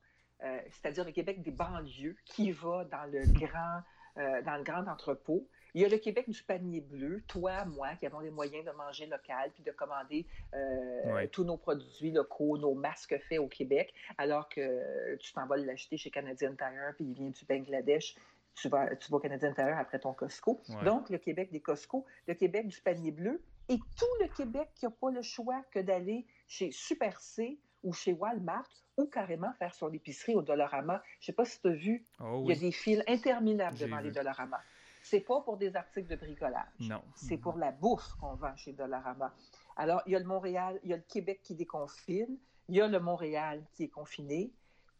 Euh, 0.45 0.61
c'est-à-dire 0.71 1.05
le 1.05 1.13
Québec 1.13 1.43
des 1.43 1.51
banlieues, 1.51 2.17
qui 2.25 2.53
va 2.53 2.85
dans 2.85 3.11
le 3.11 3.25
grand, 3.33 3.81
euh, 4.19 4.43
dans 4.43 4.57
le 4.57 4.63
grand 4.63 4.87
entrepôt. 4.87 5.49
Il 5.79 5.83
y 5.83 5.85
a 5.85 5.89
le 5.89 5.99
Québec 5.99 6.29
du 6.29 6.43
panier 6.43 6.81
bleu, 6.81 7.23
toi, 7.29 7.65
moi, 7.65 7.95
qui 7.95 8.05
avons 8.05 8.19
les 8.19 8.33
moyens 8.33 8.65
de 8.65 8.73
manger 8.73 9.07
local 9.07 9.53
puis 9.55 9.63
de 9.63 9.71
commander 9.71 10.27
euh, 10.53 11.25
tous 11.31 11.45
nos 11.45 11.57
produits 11.57 12.11
locaux, 12.11 12.59
nos 12.59 12.75
masques 12.75 13.17
faits 13.29 13.39
au 13.39 13.47
Québec, 13.47 13.95
alors 14.19 14.49
que 14.49 15.15
tu 15.21 15.33
t'en 15.33 15.47
vas 15.47 15.57
l'acheter 15.57 15.97
chez 15.97 16.11
Canadian 16.11 16.57
Tire 16.57 16.95
puis 16.97 17.05
il 17.05 17.15
vient 17.15 17.31
du 17.31 17.45
Bangladesh. 17.45 18.17
Tu 18.57 18.69
vas, 18.69 18.97
tu 18.97 19.09
vas 19.09 19.19
au 19.19 19.21
Canadian 19.21 19.55
Tire 19.55 19.79
après 19.79 20.01
ton 20.01 20.15
Costco. 20.15 20.61
Donc, 20.85 21.11
le 21.11 21.19
Québec 21.19 21.53
des 21.53 21.61
Costco, 21.61 22.05
le 22.27 22.35
Québec 22.35 22.67
du 22.67 22.81
panier 22.81 23.13
bleu 23.13 23.41
et 23.69 23.77
tout 23.77 24.07
le 24.21 24.27
Québec 24.35 24.71
qui 24.75 24.85
n'a 24.85 24.91
pas 24.91 25.13
le 25.13 25.23
choix 25.23 25.63
que 25.71 25.79
d'aller 25.79 26.27
chez 26.49 26.73
Super 26.73 27.21
C 27.21 27.57
ou 27.85 27.93
chez 27.93 28.15
Walmart 28.15 28.69
ou 28.97 29.07
carrément 29.07 29.53
faire 29.61 29.73
son 29.77 29.93
épicerie 29.93 30.35
au 30.35 30.43
Dollarama. 30.43 31.05
Je 31.21 31.23
ne 31.23 31.27
sais 31.27 31.33
pas 31.35 31.45
si 31.45 31.61
tu 31.61 31.69
as 31.69 31.73
vu, 31.73 32.05
oh 32.19 32.43
il 32.43 32.49
y 32.49 32.59
a 32.59 32.59
des 32.59 32.73
files 32.73 33.05
interminables 33.07 33.79
devant 33.79 34.01
les 34.01 34.11
Dollarama. 34.11 34.61
C'est 35.11 35.21
pas 35.21 35.41
pour 35.41 35.57
des 35.57 35.75
articles 35.75 36.07
de 36.07 36.17
bricolage. 36.17 36.81
Non. 36.81 37.03
C'est 37.15 37.39
pour 37.39 37.57
la 37.57 37.73
bouffe 37.73 38.13
qu'on 38.21 38.35
vend 38.35 38.55
chez 38.57 38.75
Dollarama. 38.75 39.35
Alors, 39.77 40.03
il 40.05 40.13
y 40.13 40.17
a 40.17 40.19
le 40.19 40.27
Montréal, 40.27 40.79
il 40.83 40.91
y 40.91 40.93
a 40.93 40.97
le 40.97 41.03
Québec 41.03 41.41
qui 41.43 41.55
déconfine, 41.55 42.37
il 42.69 42.77
y 42.77 42.81
a 42.83 42.89
le 42.89 43.01
Montréal 43.01 43.65
qui 43.73 43.85
est 43.85 43.89
confiné, 43.89 44.53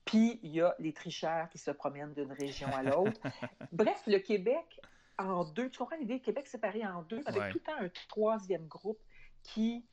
puis 0.07 0.41
il 0.43 0.53
y 0.53 0.63
a 0.63 0.75
les 0.79 0.95
tricheurs 0.95 1.51
qui 1.51 1.59
se 1.59 1.71
promènent 1.71 2.15
d'une 2.15 2.33
région 2.33 2.69
à 2.69 2.83
l'autre. 2.83 3.21
Bref, 3.73 4.03
le 4.07 4.19
Québec 4.19 4.81
en 5.19 5.45
deux, 5.45 5.69
tu 5.69 5.79
comprends 5.79 5.97
l'idée? 5.97 6.21
Québec 6.21 6.47
séparé 6.47 6.87
en 6.87 7.03
deux, 7.03 7.21
avec 7.27 7.53
tout 7.53 7.59
le 7.59 7.65
temps 7.65 7.79
un 7.79 7.91
troisième 8.09 8.67
groupe 8.67 9.03
qui 9.43 9.85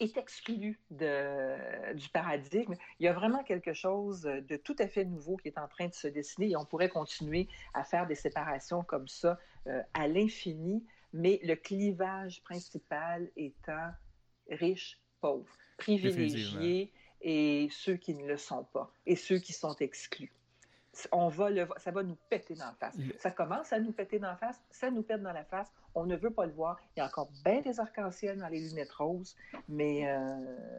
est 0.00 0.16
exclu 0.16 0.78
de, 0.90 1.94
du 1.94 2.08
paradigme. 2.10 2.74
Il 3.00 3.04
y 3.04 3.08
a 3.08 3.12
vraiment 3.12 3.42
quelque 3.42 3.72
chose 3.72 4.22
de 4.22 4.56
tout 4.56 4.76
à 4.78 4.86
fait 4.86 5.04
nouveau 5.04 5.36
qui 5.36 5.48
est 5.48 5.58
en 5.58 5.68
train 5.68 5.88
de 5.88 5.94
se 5.94 6.08
dessiner 6.08 6.50
et 6.50 6.56
on 6.56 6.64
pourrait 6.64 6.88
continuer 6.88 7.48
à 7.74 7.84
faire 7.84 8.06
des 8.06 8.14
séparations 8.14 8.82
comme 8.84 9.08
ça 9.08 9.38
euh, 9.66 9.82
à 9.94 10.06
l'infini, 10.08 10.84
mais 11.12 11.40
le 11.42 11.56
clivage 11.56 12.42
principal 12.42 13.30
étant 13.36 13.90
riche, 14.50 15.00
pauvre, 15.20 15.52
privilégié 15.76 16.92
et 17.20 17.68
ceux 17.70 17.96
qui 17.96 18.14
ne 18.14 18.26
le 18.26 18.36
sont 18.36 18.64
pas 18.64 18.90
et 19.06 19.16
ceux 19.16 19.38
qui 19.38 19.52
sont 19.52 19.74
exclus 19.76 20.32
on 21.12 21.28
va 21.28 21.50
le, 21.50 21.66
ça 21.76 21.90
va 21.90 22.02
nous 22.02 22.16
péter 22.28 22.54
dans 22.54 22.66
la 22.66 22.74
face. 22.78 22.96
Ça 23.18 23.30
commence 23.30 23.72
à 23.72 23.78
nous 23.78 23.92
péter 23.92 24.18
dans 24.18 24.28
la 24.28 24.36
face, 24.36 24.60
ça 24.70 24.90
nous 24.90 25.02
pète 25.02 25.22
dans 25.22 25.32
la 25.32 25.44
face, 25.44 25.68
on 25.94 26.06
ne 26.06 26.16
veut 26.16 26.30
pas 26.30 26.46
le 26.46 26.52
voir. 26.52 26.78
Il 26.96 27.00
y 27.00 27.02
a 27.02 27.06
encore 27.06 27.30
bien 27.44 27.60
des 27.60 27.78
arcs-en-ciel 27.78 28.38
dans 28.38 28.48
les 28.48 28.60
lunettes 28.60 28.92
roses, 28.92 29.36
mais 29.68 30.08
euh, 30.08 30.18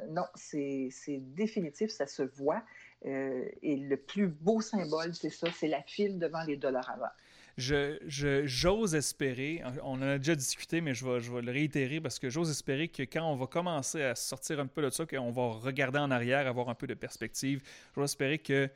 non, 0.10 0.26
c'est 0.36 0.90
définitif, 1.36 1.90
ça 1.90 2.08
se 2.08 2.24
voit. 2.24 2.64
Euh, 3.06 3.46
et 3.62 3.78
le 3.78 3.96
plus 3.96 4.28
beau 4.28 4.60
symbole, 4.60 5.14
c'est 5.14 5.30
ça, 5.30 5.48
c'est 5.54 5.70
la 5.70 5.82
file 5.84 6.20
devant 6.20 6.44
les 6.44 6.58
dollars 6.58 6.90
avant. 6.90 7.12
Je, 7.58 7.98
j'ose 8.46 8.96
espérer, 8.96 9.62
on 9.84 9.96
en 9.96 10.02
a 10.02 10.18
déjà 10.18 10.36
discuté, 10.36 10.80
mais 10.80 10.94
je 10.94 11.06
vais, 11.06 11.20
je 11.20 11.30
vais 11.30 11.42
le 11.42 11.52
réitérer 11.52 12.00
parce 12.00 12.18
que 12.18 12.30
j'ose 12.30 12.50
espérer 12.50 12.88
que 12.88 13.04
quand 13.04 13.30
on 13.30 13.36
va 13.36 13.48
commencer 13.48 14.02
à 14.02 14.16
sortir 14.16 14.62
un 14.62 14.68
peu 14.68 14.82
de 14.82 14.90
ça, 14.90 15.06
qu'on 15.06 15.32
va 15.32 15.50
regarder 15.60 16.00
en 16.00 16.10
arrière, 16.10 16.48
avoir 16.48 16.70
un 16.70 16.76
peu 16.76 16.88
de 16.88 16.94
perspective, 16.94 17.62
j'ose 17.96 18.12
espérer 18.12 18.40
que 18.40 18.70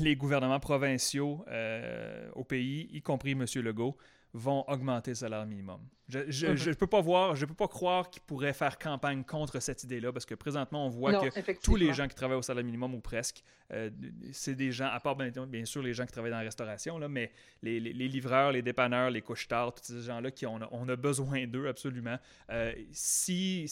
les 0.00 0.16
gouvernements 0.16 0.60
provinciaux 0.60 1.44
euh, 1.48 2.30
au 2.34 2.44
pays, 2.44 2.88
y 2.92 3.02
compris 3.02 3.32
M. 3.32 3.44
Legault, 3.56 3.96
vont 4.32 4.64
augmenter 4.68 5.12
le 5.12 5.16
salaire 5.16 5.46
minimum. 5.46 5.80
Je 6.08 6.46
ne 6.46 6.52
mhm. 6.52 6.74
peux 6.74 6.86
pas 6.86 7.02
voir, 7.02 7.36
je 7.36 7.44
peux 7.44 7.54
pas 7.54 7.68
croire 7.68 8.08
qu'ils 8.08 8.22
pourraient 8.22 8.54
faire 8.54 8.78
campagne 8.78 9.24
contre 9.24 9.60
cette 9.60 9.84
idée-là 9.84 10.10
parce 10.10 10.24
que 10.24 10.34
présentement, 10.34 10.86
on 10.86 10.88
voit 10.88 11.28
que 11.28 11.52
tous 11.62 11.76
les 11.76 11.92
gens 11.92 12.08
qui 12.08 12.14
travaillent 12.14 12.38
au 12.38 12.42
salaire 12.42 12.64
minimum 12.64 12.94
ou 12.94 13.00
presque, 13.00 13.42
euh, 13.72 13.90
c'est 14.32 14.54
des 14.54 14.72
gens, 14.72 14.88
à 14.90 15.00
part 15.00 15.16
bien, 15.16 15.64
sûr 15.66 15.82
les 15.82 15.92
gens 15.92 16.06
qui 16.06 16.12
travaillent 16.12 16.30
dans 16.30 16.38
la 16.38 16.44
restauration, 16.44 16.98
là, 16.98 17.08
mais 17.08 17.30
les, 17.62 17.80
livreurs, 17.80 18.52
les 18.52 18.62
dépanneurs, 18.62 19.10
les 19.10 19.20
couches-tard, 19.20 19.74
tous 19.74 19.84
ces 19.84 20.02
gens-là, 20.02 20.30
qui 20.30 20.46
on 20.46 20.56
a, 20.62 20.68
on 20.70 20.88
a 20.88 20.96
besoin 20.96 21.46
d'eux 21.46 21.68
absolument. 21.68 22.16
Euh, 22.50 22.72
si, 22.90 23.66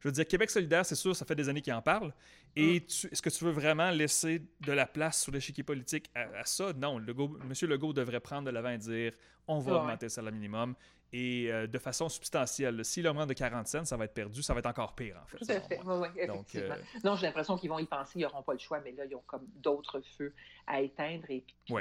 je 0.00 0.08
veux 0.08 0.12
dire, 0.12 0.26
Québec 0.26 0.50
solidaire, 0.50 0.86
c'est 0.86 0.94
sûr, 0.94 1.14
ça 1.14 1.26
fait 1.26 1.34
des 1.34 1.50
années 1.50 1.60
qu'ils 1.60 1.74
en 1.74 1.82
parlent. 1.82 2.14
Et 2.56 2.80
mm. 2.80 3.08
est-ce 3.12 3.20
que 3.20 3.30
tu 3.30 3.44
veux 3.44 3.50
vraiment 3.50 3.90
laisser 3.90 4.42
de 4.60 4.72
la 4.72 4.86
place 4.86 5.22
sur 5.22 5.32
l'échiquier 5.32 5.62
politique 5.62 6.10
à, 6.14 6.44
ça? 6.44 6.72
Non, 6.72 6.98
Legault, 6.98 7.38
M. 7.42 7.68
Legault 7.68 7.92
devrait 7.92 8.20
prendre 8.20 8.46
de 8.46 8.50
l'avant 8.50 8.70
et 8.70 8.78
dire 8.78 9.12
on 9.46 9.58
va 9.58 9.80
augmenter 9.80 10.06
le 10.06 10.10
salaire 10.10 10.32
minimum 10.32 10.74
et 11.12 11.52
euh, 11.52 11.66
de 11.66 11.78
façon 11.78 12.08
substantielle. 12.08 12.84
S'il 12.84 13.06
augmente 13.06 13.28
de 13.28 13.34
40 13.34 13.66
cents, 13.66 13.84
ça 13.84 13.96
va 13.96 14.06
être 14.06 14.14
perdu, 14.14 14.42
ça 14.42 14.54
va 14.54 14.60
être 14.60 14.66
encore 14.66 14.94
pire, 14.94 15.20
en 15.22 15.26
fait. 15.26 15.38
Tout 15.38 15.50
à 15.50 15.60
fait, 15.60 15.80
oui, 15.84 16.08
effectivement. 16.16 16.74
Euh, 16.74 16.98
non, 17.04 17.16
j'ai 17.16 17.26
l'impression 17.26 17.56
qu'ils 17.56 17.70
vont 17.70 17.78
y 17.78 17.86
penser, 17.86 18.20
ils 18.20 18.22
n'auront 18.22 18.42
pas 18.42 18.54
le 18.54 18.58
choix, 18.58 18.80
mais 18.80 18.92
là, 18.92 19.04
ils 19.04 19.14
ont 19.14 19.22
comme 19.26 19.46
d'autres 19.56 20.00
feux 20.16 20.32
à 20.66 20.80
éteindre 20.80 21.24
et 21.28 21.44
puis 21.66 21.74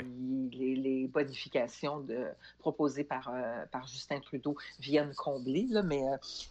les, 0.51 1.07
bonifications 1.07 2.01
de, 2.01 2.27
proposées 2.59 3.03
par, 3.03 3.29
euh, 3.33 3.65
par 3.71 3.87
Justin 3.87 4.19
Trudeau 4.19 4.57
viennent 4.79 5.13
combler, 5.15 5.67
là, 5.69 5.83
mais 5.83 6.01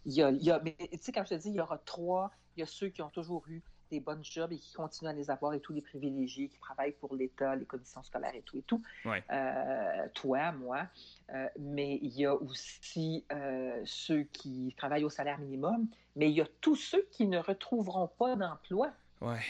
il 0.07 0.13
y 0.15 0.23
a, 0.23 0.31
y 0.31 0.51
a 0.51 0.61
tu 0.61 0.75
sais, 1.01 1.13
quand 1.13 1.25
je 1.25 1.35
te 1.35 1.41
dis, 1.41 1.51
il 1.51 1.57
y 1.57 1.61
aura 1.61 1.79
trois, 1.79 2.31
il 2.57 2.61
y 2.61 2.63
a 2.63 2.67
ceux 2.67 2.89
qui 2.89 3.03
ont 3.03 3.11
toujours 3.11 3.45
eu 3.49 3.63
des 3.91 4.01
bonnes 4.01 4.25
jobs 4.25 4.53
et 4.53 4.59
qui 4.59 4.73
continuent 4.73 5.11
à 5.11 5.13
les 5.13 5.31
avoir 5.31 5.53
et 5.55 5.61
tous 5.61 5.73
les 5.73 5.83
privilégiés 5.83 6.49
qui 6.49 6.59
travaillent 6.59 6.93
pour 6.93 7.15
l'État, 7.15 7.57
les 7.57 7.67
commissions 7.67 8.03
scolaires 8.03 8.35
et 8.35 8.43
tout 8.43 8.57
et 8.57 8.63
tout. 8.63 8.83
Euh, 9.07 10.09
toi, 10.15 10.53
moi. 10.53 10.87
Euh, 11.35 11.49
mais 11.59 11.99
il 12.03 12.13
y 12.19 12.27
a 12.27 12.35
aussi 12.35 13.25
euh, 13.33 13.81
ceux 13.85 14.23
qui 14.25 14.75
travaillent 14.77 15.05
au 15.05 15.11
salaire 15.11 15.39
minimum, 15.39 15.87
mais 16.17 16.31
il 16.31 16.37
y 16.37 16.41
a 16.41 16.47
tous 16.61 16.77
ceux 16.77 17.07
qui 17.11 17.27
ne 17.27 17.39
retrouveront 17.39 18.09
pas 18.09 18.37
d'emploi. 18.37 18.91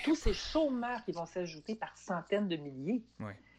Tous 0.05 0.17
ces 0.17 0.33
chômeurs 0.33 1.05
qui 1.05 1.13
vont 1.13 1.27
s'ajouter 1.27 1.77
par 1.77 1.97
centaines 1.97 2.49
de 2.49 2.57
milliers. 2.57 3.03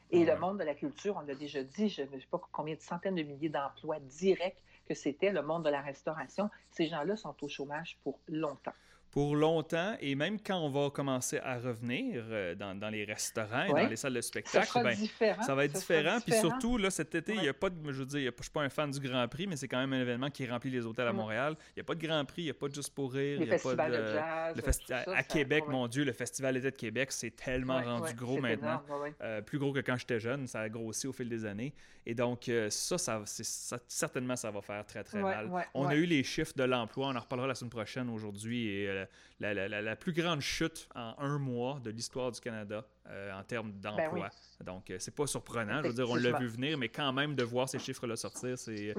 Et 0.09 0.25
le 0.25 0.38
monde 0.38 0.59
de 0.59 0.65
la 0.65 0.75
culture, 0.75 1.15
on 1.15 1.21
l'a 1.21 1.35
déjà 1.35 1.63
dit, 1.63 1.88
je 1.88 2.01
ne 2.01 2.19
sais 2.19 2.27
pas 2.29 2.41
combien 2.51 2.75
de 2.75 2.81
centaines 2.81 3.15
de 3.15 3.23
milliers 3.23 3.47
d'emplois 3.47 3.97
directs 4.01 4.61
que 4.89 4.93
c'était 4.93 5.31
le 5.31 5.41
monde 5.41 5.63
de 5.63 5.69
la 5.69 5.79
restauration. 5.79 6.50
Ces 6.71 6.88
gens-là 6.88 7.15
sont 7.15 7.33
au 7.41 7.47
chômage 7.47 7.97
pour 8.03 8.19
longtemps 8.27 8.73
pour 9.11 9.35
longtemps, 9.35 9.95
et 9.99 10.15
même 10.15 10.39
quand 10.39 10.57
on 10.57 10.69
va 10.69 10.89
commencer 10.89 11.37
à 11.43 11.59
revenir 11.59 12.23
euh, 12.29 12.55
dans, 12.55 12.73
dans, 12.73 12.89
les 12.89 13.03
restaurants 13.03 13.65
et 13.65 13.69
dans 13.69 13.89
les 13.89 13.97
salles 13.97 14.13
de 14.13 14.21
spectacle, 14.21 14.67
ça, 14.67 14.81
ben, 14.81 14.95
ça 15.41 15.53
va 15.53 15.65
être 15.65 15.73
différent. 15.73 16.19
Puis 16.25 16.33
surtout, 16.35 16.77
là, 16.77 16.89
cet 16.89 17.13
été, 17.13 17.35
il 17.35 17.43
y 17.43 17.49
a 17.49 17.53
pas 17.53 17.69
de, 17.69 17.75
je 17.91 17.99
veux 17.99 18.05
dire, 18.05 18.31
je 18.37 18.43
suis 18.43 18.51
pas 18.51 18.61
un 18.61 18.69
fan 18.69 18.89
du 18.89 18.99
Grand 19.01 19.27
Prix, 19.27 19.47
mais 19.47 19.57
c'est 19.57 19.67
quand 19.67 19.79
même 19.79 19.91
un 19.91 19.99
événement 19.99 20.29
qui 20.29 20.47
remplit 20.47 20.71
les 20.71 20.85
hôtels 20.85 21.09
à 21.09 21.13
Montréal. 21.13 21.57
Il 21.69 21.79
n'y 21.79 21.81
a 21.81 21.83
pas 21.83 21.95
de 21.95 22.07
Grand 22.07 22.23
Prix, 22.23 22.43
il 22.43 22.45
n'y 22.45 22.51
a 22.51 22.53
pas 22.53 22.69
de 22.69 22.73
Juste 22.73 22.95
pour 22.95 23.11
rire, 23.11 23.37
il 23.41 23.47
n'y 23.47 23.53
a 23.53 23.59
pas 23.59 23.75
de... 23.75 23.97
de 23.97 24.13
jazz, 24.13 24.55
le 24.55 24.61
festi... 24.61 24.93
à, 24.93 25.23
Québec, 25.23 25.65
mon 25.67 25.87
Dieu, 25.87 26.05
le 26.05 26.13
Festival 26.13 26.53
d'été 26.53 26.71
de 26.71 26.75
Québec, 26.77 27.11
c'est 27.11 27.35
tellement 27.35 27.81
rendu 27.81 28.13
gros 28.13 28.39
maintenant. 28.39 28.81
Euh, 29.21 29.41
plus 29.41 29.59
gros 29.59 29.73
que 29.73 29.79
quand 29.79 29.97
j'étais 29.97 30.21
jeune, 30.21 30.47
ça 30.47 30.61
a 30.61 30.69
grossi 30.69 31.05
au 31.07 31.13
fil 31.13 31.27
des 31.27 31.45
années. 31.45 31.73
Et 32.05 32.15
donc, 32.15 32.47
euh, 32.49 32.69
ça, 32.69 32.97
ça, 32.97 33.21
ça, 33.25 33.77
certainement, 33.87 34.35
ça 34.35 34.49
va 34.49 34.61
faire 34.61 34.85
très, 34.85 35.03
très 35.03 35.21
mal. 35.21 35.51
on 35.73 35.87
a 35.87 35.95
eu 35.95 36.05
les 36.05 36.23
chiffres 36.23 36.53
de 36.55 36.63
l'emploi, 36.63 37.07
on 37.07 37.15
en 37.15 37.19
reparlera 37.19 37.49
la 37.49 37.55
semaine 37.55 37.69
prochaine 37.69 38.09
aujourd'hui, 38.09 38.67
et 38.67 39.00
la, 39.39 39.53
la, 39.53 39.81
la, 39.81 39.96
plus 39.96 40.13
grande 40.13 40.41
chute 40.41 40.88
en 40.96 41.15
un 41.17 41.38
mois 41.38 41.79
de 41.84 41.89
l'histoire 41.89 42.31
du 42.31 42.39
Canada 42.39 42.86
euh, 43.08 43.31
en 43.34 43.43
termes 43.43 43.72
ben 43.72 43.96
d'emploi. 43.96 44.29
Donc, 44.63 44.89
euh, 44.89 44.98
c'est 45.00 45.15
pas 45.15 45.27
surprenant. 45.27 45.81
Je 45.81 45.88
veux 45.88 45.93
dire, 45.93 46.10
on 46.10 46.15
l'a 46.15 46.38
vu 46.38 46.48
venir, 46.48 46.77
mais 46.77 46.89
quand 46.89 47.12
même, 47.13 47.36
de 47.36 47.43
voir 47.43 47.67
ces 47.67 47.79
chiffres-là 47.79 48.15
sortir, 48.15 48.58
c'est 48.58 48.93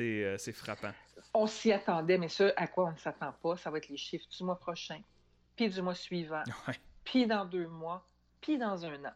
euh, 0.00 0.36
c'est 0.38 0.52
frappant. 0.52 0.92
On 1.34 1.46
s'y 1.46 1.72
attendait, 1.72 2.18
mais 2.18 2.28
ce 2.28 2.52
à 2.56 2.66
quoi 2.66 2.86
on 2.86 2.92
ne 2.92 2.98
s'attend 2.98 3.32
pas, 3.42 3.56
ça 3.56 3.70
va 3.70 3.78
être 3.78 3.88
les 3.88 3.96
chiffres 3.96 4.26
du 4.36 4.44
mois 4.44 4.58
prochain, 4.58 5.00
puis 5.56 5.68
du 5.68 5.82
mois 5.82 5.94
suivant, 5.94 6.42
puis 7.04 7.26
dans 7.26 7.44
deux 7.44 7.66
mois, 7.66 8.06
puis 8.40 8.58
dans 8.58 8.84
un 8.86 9.04
an. 9.04 9.14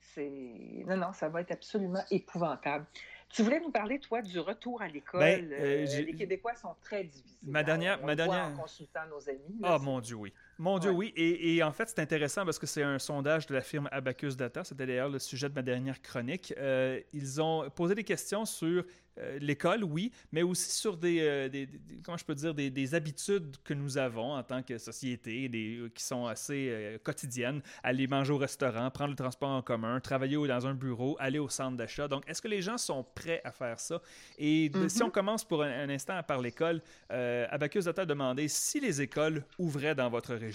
C'est 0.00 0.84
Non, 0.86 0.96
non, 0.96 1.12
ça 1.12 1.28
va 1.28 1.42
être 1.42 1.52
absolument 1.52 2.02
épouvantable. 2.10 2.86
Tu 3.30 3.42
voulais 3.42 3.60
nous 3.60 3.70
parler, 3.70 3.98
toi, 3.98 4.22
du 4.22 4.38
retour 4.38 4.80
à 4.80 4.88
l'école. 4.88 5.20
Ben, 5.20 5.52
euh, 5.52 5.86
euh, 5.86 6.02
les 6.02 6.14
Québécois 6.14 6.54
sont 6.54 6.74
très 6.82 7.04
divisés. 7.04 7.36
Ma 7.42 7.62
dernière. 7.62 8.02
ma 8.04 8.16
dernière... 8.16 8.46
en 8.46 8.56
consultant 8.56 9.06
nos 9.10 9.28
amis. 9.28 9.60
Ah, 9.62 9.78
mon 9.78 10.00
Dieu, 10.00 10.16
oui. 10.16 10.32
Mon 10.60 10.80
Dieu, 10.80 10.90
oui. 10.90 11.12
Et, 11.14 11.54
et, 11.54 11.62
en 11.62 11.70
fait, 11.70 11.88
c'est 11.88 12.00
intéressant 12.00 12.44
parce 12.44 12.58
que 12.58 12.66
c'est 12.66 12.82
un 12.82 12.98
sondage 12.98 13.46
de 13.46 13.54
la 13.54 13.60
firme 13.60 13.88
Abacus 13.92 14.36
Data. 14.36 14.64
C'était 14.64 14.86
d'ailleurs 14.86 15.08
le 15.08 15.20
sujet 15.20 15.48
de 15.48 15.54
ma 15.54 15.62
dernière 15.62 16.02
chronique. 16.02 16.52
Euh, 16.58 17.00
ils 17.12 17.40
ont 17.40 17.70
posé 17.70 17.94
des 17.94 18.02
questions 18.02 18.44
sur 18.44 18.84
euh, 19.18 19.38
l'école, 19.40 19.84
oui, 19.84 20.10
mais 20.32 20.42
aussi 20.42 20.70
sur 20.70 20.96
des, 20.96 21.20
euh, 21.20 21.66
comment 22.04 22.16
je 22.16 22.24
peux 22.24 22.34
dire, 22.34 22.54
des, 22.54 22.94
habitudes 22.94 23.56
que 23.62 23.72
nous 23.74 23.98
avons 23.98 24.32
en 24.32 24.42
tant 24.42 24.62
que 24.62 24.78
société, 24.78 25.48
des, 25.48 25.80
qui 25.94 26.02
sont 26.02 26.26
assez 26.26 26.98
quotidiennes. 27.04 27.62
Aller 27.84 28.08
manger 28.08 28.32
au 28.32 28.38
restaurant, 28.38 28.90
prendre 28.90 29.10
le 29.10 29.16
transport 29.16 29.50
en 29.50 29.62
commun, 29.62 30.00
travailler 30.00 30.36
dans 30.48 30.66
un 30.66 30.74
bureau, 30.74 31.16
aller 31.20 31.38
au 31.38 31.48
centre 31.48 31.76
d'achat. 31.76 32.08
Donc, 32.08 32.28
est-ce 32.28 32.42
que 32.42 32.48
les 32.48 32.62
gens 32.62 32.78
sont 32.78 33.04
prêts 33.14 33.40
à 33.44 33.52
faire 33.52 33.78
ça? 33.78 34.02
Et 34.38 34.72
si 34.88 35.02
on 35.02 35.06
mm-hmm. 35.06 35.10
commence 35.12 35.44
pour 35.44 35.62
un, 35.62 35.88
instant 35.88 36.20
par 36.24 36.40
l'école, 36.40 36.82
Abacus 37.08 37.84
Data 37.84 38.02
a 38.02 38.06
demandé 38.06 38.48
si 38.48 38.80
les 38.80 39.00
écoles 39.00 39.44
ouvraient 39.56 39.94
dans 39.94 40.10
votre 40.10 40.34
région 40.34 40.47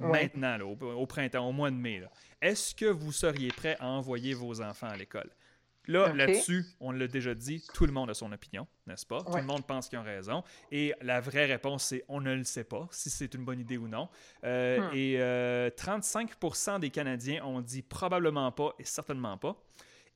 maintenant, 0.00 0.58
au, 0.60 1.06
printemps, 1.06 1.48
au 1.48 1.52
mois 1.52 1.70
de 1.70 1.76
mai, 1.76 2.02
est-ce 2.40 2.74
que 2.74 2.86
vous 2.86 3.12
seriez 3.12 3.48
prêt 3.48 3.76
à 3.80 3.88
envoyer 3.88 4.34
vos 4.34 4.60
enfants 4.60 4.88
à 4.88 4.96
l'école? 4.96 5.30
Là, 5.88 6.12
là-dessus, 6.12 6.64
on 6.78 6.92
l'a 6.92 7.08
déjà 7.08 7.34
dit, 7.34 7.64
tout 7.74 7.86
le 7.86 7.92
monde 7.92 8.08
a 8.08 8.14
son 8.14 8.30
opinion, 8.30 8.68
n'est-ce 8.86 9.04
pas? 9.04 9.22
Tout 9.24 9.36
le 9.36 9.42
monde 9.42 9.66
pense 9.66 9.88
qu'ils 9.88 9.98
ont 9.98 10.04
raison. 10.04 10.44
Et 10.70 10.94
la 11.00 11.20
vraie 11.20 11.46
réponse, 11.46 11.84
c'est 11.84 12.04
on 12.08 12.20
ne 12.20 12.34
le 12.34 12.44
sait 12.44 12.64
pas, 12.64 12.86
si 12.92 13.10
c'est 13.10 13.34
une 13.34 13.44
bonne 13.44 13.58
idée 13.58 13.78
ou 13.78 13.88
non. 13.88 14.08
Euh, 14.44 14.90
hmm. 14.90 14.94
Et 14.94 15.72
35% 15.76 16.76
euh, 16.76 16.78
des 16.78 16.90
Canadiens 16.90 17.44
ont 17.44 17.60
dit 17.60 17.82
probablement 17.82 18.52
pas 18.52 18.74
et 18.78 18.84
certainement 18.84 19.36
pas. 19.36 19.56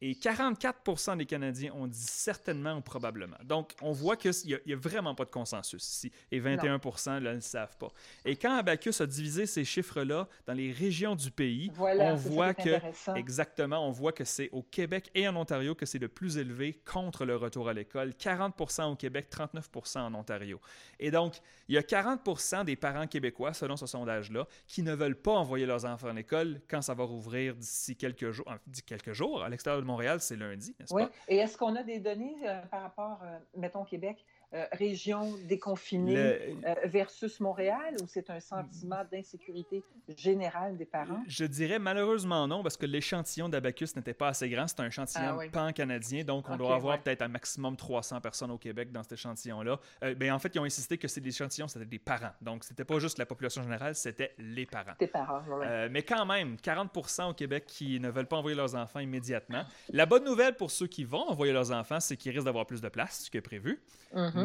Et 0.03 0.13
44% 0.13 1.17
des 1.17 1.25
Canadiens 1.25 1.73
ont 1.73 1.87
dit 1.87 1.99
certainement 1.99 2.77
ou 2.77 2.81
probablement. 2.83 3.37
Donc, 3.45 3.73
on 3.81 3.93
voit 3.93 4.17
qu'il 4.17 4.33
n'y 4.67 4.73
a, 4.73 4.77
vraiment 4.77 5.15
pas 5.15 5.25
de 5.25 5.31
consensus 5.31 5.83
ici. 5.89 6.13
Et 6.31 6.39
21 6.39 6.79
là, 7.21 7.35
ne 7.35 7.41
savent 7.41 7.77
pas. 7.79 7.89
Et 8.25 8.37
quand 8.37 8.55
Abacus 8.57 9.01
a 9.01 9.07
divisé 9.07 9.47
ces 9.47 9.65
chiffres-là 9.65 10.29
dans 10.47 10.53
les 10.53 10.71
régions 10.71 11.15
du 11.15 11.31
pays, 11.31 11.73
on 11.79 12.15
voit 12.15 12.53
que, 12.53 13.17
exactement, 13.17 13.87
on 13.87 13.91
voit 13.91 14.13
que 14.13 14.25
c'est 14.25 14.51
au 14.53 14.63
Québec 14.63 15.11
et 15.15 15.27
en 15.29 15.37
Ontario 15.37 15.75
que 15.75 15.87
c'est 15.87 15.99
le 15.99 16.09
plus 16.09 16.37
élevé 16.37 16.75
contre 16.85 17.25
le 17.25 17.37
retour 17.37 17.69
à 17.69 17.73
l'école. 17.73 18.11
40% 18.11 18.93
au 18.93 18.97
Québec, 18.97 19.29
39% 19.31 19.99
en 20.01 20.15
Ontario. 20.15 20.61
Et 20.99 21.11
donc, 21.11 21.37
il 21.69 21.75
y 21.75 21.79
a 21.79 21.83
40% 21.83 22.65
des 22.65 22.77
parents 22.77 23.07
québécois, 23.07 23.55
selon 23.55 23.77
ce 23.77 23.87
sondage-là, 23.87 24.47
qui 24.67 24.83
ne 24.83 24.95
veulent 24.95 25.21
pas 25.21 25.33
envoyer 25.33 25.65
leurs 25.65 25.87
enfants 25.87 26.09
à 26.09 26.13
l'école 26.13 26.61
quand 26.69 26.83
ça 26.83 26.93
va 26.93 27.05
rouvrir 27.05 27.55
d'ici 27.57 27.97
quelques 27.97 28.31
jours, 28.31 28.47
d'ici 28.67 28.83
quelques 28.83 29.13
jours 29.15 29.43
à 29.43 29.49
l'extérieur 29.49 29.86
Montréal, 29.87 30.21
c'est 30.21 30.37
lundi, 30.37 30.75
n'est-ce 30.79 30.93
oui. 30.93 31.05
Et 31.29 31.39
est-ce 31.39 31.57
qu'on 31.57 31.75
a 31.77 31.83
des 31.83 32.01
données 32.01 32.37
euh, 32.45 32.61
par 32.71 32.83
rapport, 32.83 33.21
euh, 33.23 33.39
mettons, 33.57 33.85
Québec, 33.85 34.25
euh, 34.57 34.65
région 34.73 35.35
déconfinée 35.47 36.17
euh, 36.17 36.75
versus 36.85 37.41
Montréal 37.41 37.95
ou 38.03 38.07
c'est 38.09 38.31
un 38.31 38.41
sentiment 38.41 39.05
d'insécurité 39.11 39.83
générale 40.17 40.77
des 40.77 40.87
parents? 40.87 41.23
Je 41.29 41.45
dirais 41.45 41.79
malheureusement 41.79 42.47
non, 42.49 42.63
parce 42.63 42.77
que 42.77 42.87
l'échantillon 42.87 43.49
d'Abacus 43.49 43.95
n'était 43.97 44.15
pas 44.15 44.29
assez 44.29 44.49
grand. 44.49 44.67
C'est 44.67 44.81
un 44.81 44.87
échantillon 44.87 45.39
ah 45.41 45.49
pan-canadien, 45.53 46.25
donc 46.25 46.49
on 46.49 46.57
doit 46.57 46.75
avoir 46.75 47.03
peut-être 47.03 47.23
un 47.23 47.29
maximum 47.29 47.77
300 47.77 48.21
personnes 48.21 48.51
au 48.51 48.59
Québec 48.59 48.91
dans 48.93 49.03
cet 49.03 49.13
échantillon-là. 49.13 49.79
Euh, 50.03 50.15
ben, 50.15 50.33
en 50.33 50.39
fait, 50.39 50.55
ils 50.55 50.59
ont 50.59 50.65
insisté 50.65 50.97
que 50.97 51.07
c'est 51.07 51.21
l'échantillon, 51.21 51.69
c'était 51.69 51.85
des 51.85 51.99
parents. 51.99 52.33
Donc, 52.41 52.65
c'était 52.65 52.85
pas 52.85 52.99
juste 52.99 53.19
la 53.19 53.27
population 53.27 53.63
générale, 53.63 53.95
c'était 53.95 54.35
les 54.39 54.65
parents. 54.65 54.95
Des 54.99 55.07
parents, 55.07 55.43
oui. 55.49 55.67
mais 55.91 56.03
quand 56.03 56.25
même, 56.25 56.57
40 56.57 56.91
au 57.29 57.35
Québec 57.35 57.65
qui 57.67 58.01
ne 58.01 58.09
veulent 58.09 58.27
pas 58.27 58.37
envoyer 58.37 58.57
leurs 58.57 58.75
enfants 58.75 59.01
immédiatement. 59.01 59.65
La 59.91 60.07
bonne 60.07 60.25
nouvelle 60.25 60.57
pour 60.57 60.71
ceux 60.71 60.87
qui 60.87 61.05
vont 61.05 61.29
envoyer 61.29 61.53
leurs 61.53 61.73
enfants, 61.73 62.01
c'est 62.01 62.17
qu'ils 62.17 62.33
risquent 62.33 62.47
d'avoir 62.47 62.67
plus 62.67 62.81
de 62.81 62.89
place, 62.89 63.25
ce 63.25 63.31
qui 63.31 63.37
est 63.37 63.43
prévu. 63.43 63.81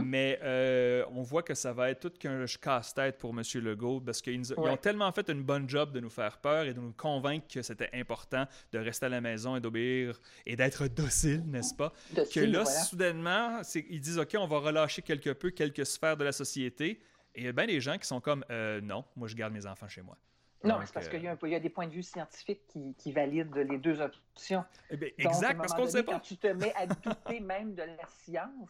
Mm-hmm. 0.01 0.05
Mais 0.05 0.39
euh, 0.43 1.05
on 1.11 1.21
voit 1.21 1.43
que 1.43 1.53
ça 1.53 1.73
va 1.73 1.89
être 1.89 1.99
tout 2.01 2.17
qu'un 2.17 2.45
casse-tête 2.61 3.17
pour 3.17 3.31
M. 3.31 3.41
Legault 3.55 4.01
parce 4.01 4.21
qu'ils 4.21 4.53
ont 4.57 4.77
tellement 4.77 5.11
fait 5.11 5.29
une 5.29 5.43
bonne 5.43 5.69
job 5.69 5.91
de 5.91 5.99
nous 5.99 6.09
faire 6.09 6.37
peur 6.37 6.65
et 6.65 6.73
de 6.73 6.79
nous 6.79 6.93
convaincre 6.93 7.47
que 7.51 7.61
c'était 7.61 7.89
important 7.93 8.45
de 8.71 8.79
rester 8.79 9.05
à 9.05 9.09
la 9.09 9.21
maison 9.21 9.55
et 9.55 9.61
d'obéir 9.61 10.19
et 10.45 10.55
d'être 10.55 10.87
docile, 10.87 11.43
n'est-ce 11.45 11.73
pas? 11.73 11.93
que 12.13 12.39
là, 12.39 12.65
soudainement, 12.65 13.61
ils 13.75 14.01
disent 14.01 14.19
OK, 14.19 14.35
on 14.37 14.47
va 14.47 14.59
relâcher 14.59 15.01
quelque 15.01 15.31
peu 15.31 15.51
quelques 15.51 15.85
sphères 15.85 16.17
de 16.17 16.23
la 16.23 16.31
société. 16.31 17.01
Et 17.33 17.41
il 17.41 17.45
y 17.45 17.47
a 17.47 17.53
bien 17.53 17.65
des 17.65 17.79
gens 17.79 17.97
qui 17.97 18.07
sont 18.07 18.19
comme 18.19 18.43
euh, 18.49 18.81
non, 18.81 19.05
moi 19.15 19.27
je 19.27 19.35
garde 19.35 19.53
mes 19.53 19.65
enfants 19.65 19.87
chez 19.87 20.01
moi. 20.01 20.17
Non, 20.63 20.79
c'est 20.85 20.93
parce 20.93 21.09
qu'il 21.09 21.23
y, 21.23 21.55
a 21.55 21.59
des 21.59 21.69
points 21.69 21.87
de 21.87 21.93
vue 21.93 22.03
scientifiques 22.03 22.61
qui, 22.97 23.11
valident 23.11 23.55
les 23.55 23.77
deux 23.77 23.99
options. 23.99 24.63
Eh 24.91 25.13
exact, 25.17 25.57
parce 25.57 25.73
qu'on 25.73 25.85
ne 25.85 25.89
sait 25.89 26.03
pas. 26.03 26.13
Quand 26.13 26.19
tu 26.19 26.37
te 26.37 26.47
mets 26.47 26.73
à 26.75 26.85
douter 26.85 27.39
même 27.39 27.73
de 27.73 27.81
la 27.81 28.05
science, 28.23 28.69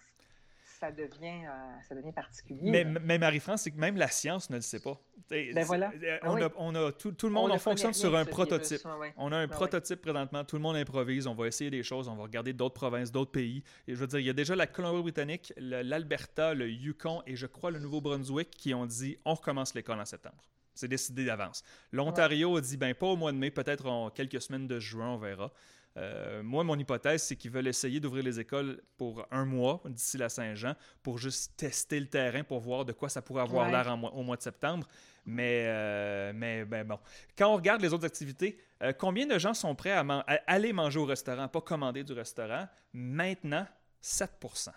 ça 0.81 0.91
devient, 0.91 1.45
euh, 1.45 1.81
ça 1.87 1.93
devient 1.93 2.11
particulier. 2.11 2.59
Mais, 2.71 2.83
mais 2.83 3.19
Marie-France, 3.19 3.61
c'est 3.61 3.71
que 3.71 3.79
même 3.79 3.97
la 3.97 4.07
science 4.07 4.49
ne 4.49 4.55
le 4.55 4.61
sait 4.61 4.79
pas. 4.79 4.99
Ben 5.29 5.63
voilà. 5.63 5.91
Euh, 6.03 6.17
on, 6.23 6.41
ah 6.41 6.45
a, 6.45 6.49
on, 6.57 6.75
a, 6.75 6.91
tout, 6.91 7.11
tout 7.11 7.27
le 7.27 7.33
monde, 7.33 7.51
on, 7.51 7.59
fonctionne 7.59 7.93
sur 7.93 8.15
un 8.17 8.25
prototype. 8.25 8.81
On 9.15 9.31
a 9.31 9.37
un 9.37 9.47
prototype 9.47 10.01
présentement, 10.01 10.43
tout 10.43 10.55
le 10.55 10.61
monde 10.61 10.75
improvise, 10.75 11.27
on 11.27 11.35
va 11.35 11.47
essayer 11.47 11.69
des 11.69 11.83
choses, 11.83 12.07
on 12.07 12.15
va 12.15 12.23
regarder 12.23 12.51
d'autres 12.51 12.73
provinces, 12.73 13.11
d'autres 13.11 13.31
pays. 13.31 13.63
Et 13.87 13.93
je 13.93 13.99
veux 13.99 14.07
dire, 14.07 14.19
il 14.19 14.25
y 14.25 14.29
a 14.29 14.33
déjà 14.33 14.55
la 14.55 14.67
Colombie-Britannique, 14.67 15.53
l'Alberta, 15.57 16.55
le 16.55 16.67
Yukon 16.67 17.21
et 17.27 17.35
je 17.35 17.45
crois 17.45 17.69
le 17.69 17.79
Nouveau-Brunswick 17.79 18.49
qui 18.49 18.73
ont 18.73 18.87
dit 18.87 19.17
on 19.23 19.35
recommence 19.35 19.75
l'école 19.75 19.99
en 19.99 20.05
septembre. 20.05 20.43
C'est 20.73 20.87
décidé 20.87 21.25
d'avance. 21.25 21.63
L'Ontario 21.91 22.57
a 22.57 22.61
dit 22.61 22.75
ben 22.75 22.95
pas 22.95 23.05
au 23.07 23.15
mois 23.15 23.31
de 23.31 23.37
mai, 23.37 23.51
peut-être 23.51 23.85
en 23.85 24.09
quelques 24.09 24.41
semaines 24.41 24.67
de 24.67 24.79
juin, 24.79 25.09
on 25.09 25.17
verra. 25.17 25.53
Euh, 25.97 26.41
moi, 26.41 26.63
mon 26.63 26.77
hypothèse, 26.77 27.23
c'est 27.23 27.35
qu'ils 27.35 27.51
veulent 27.51 27.67
essayer 27.67 27.99
d'ouvrir 27.99 28.23
les 28.23 28.39
écoles 28.39 28.81
pour 28.97 29.25
un 29.29 29.45
mois 29.45 29.81
d'ici 29.85 30.17
la 30.17 30.29
Saint-Jean 30.29 30.75
pour 31.03 31.17
juste 31.17 31.57
tester 31.57 31.99
le 31.99 32.07
terrain 32.07 32.43
pour 32.43 32.59
voir 32.59 32.85
de 32.85 32.93
quoi 32.93 33.09
ça 33.09 33.21
pourrait 33.21 33.41
avoir 33.41 33.69
l'air 33.69 33.97
au 34.13 34.23
mois 34.23 34.37
de 34.37 34.41
septembre. 34.41 34.87
Mais, 35.25 35.65
euh, 35.67 36.31
mais 36.33 36.65
ben 36.65 36.87
bon. 36.87 36.99
Quand 37.37 37.51
on 37.51 37.55
regarde 37.55 37.81
les 37.81 37.93
autres 37.93 38.05
activités, 38.05 38.59
euh, 38.81 38.93
combien 38.93 39.27
de 39.27 39.37
gens 39.37 39.53
sont 39.53 39.75
prêts 39.75 39.91
à, 39.91 39.99
aller 40.47 40.73
manger 40.73 40.99
au 40.99 41.05
restaurant, 41.05 41.47
pas 41.47 41.61
commander 41.61 42.03
du 42.03 42.13
restaurant? 42.13 42.67
Maintenant, 42.93 43.67
7% 44.01 44.69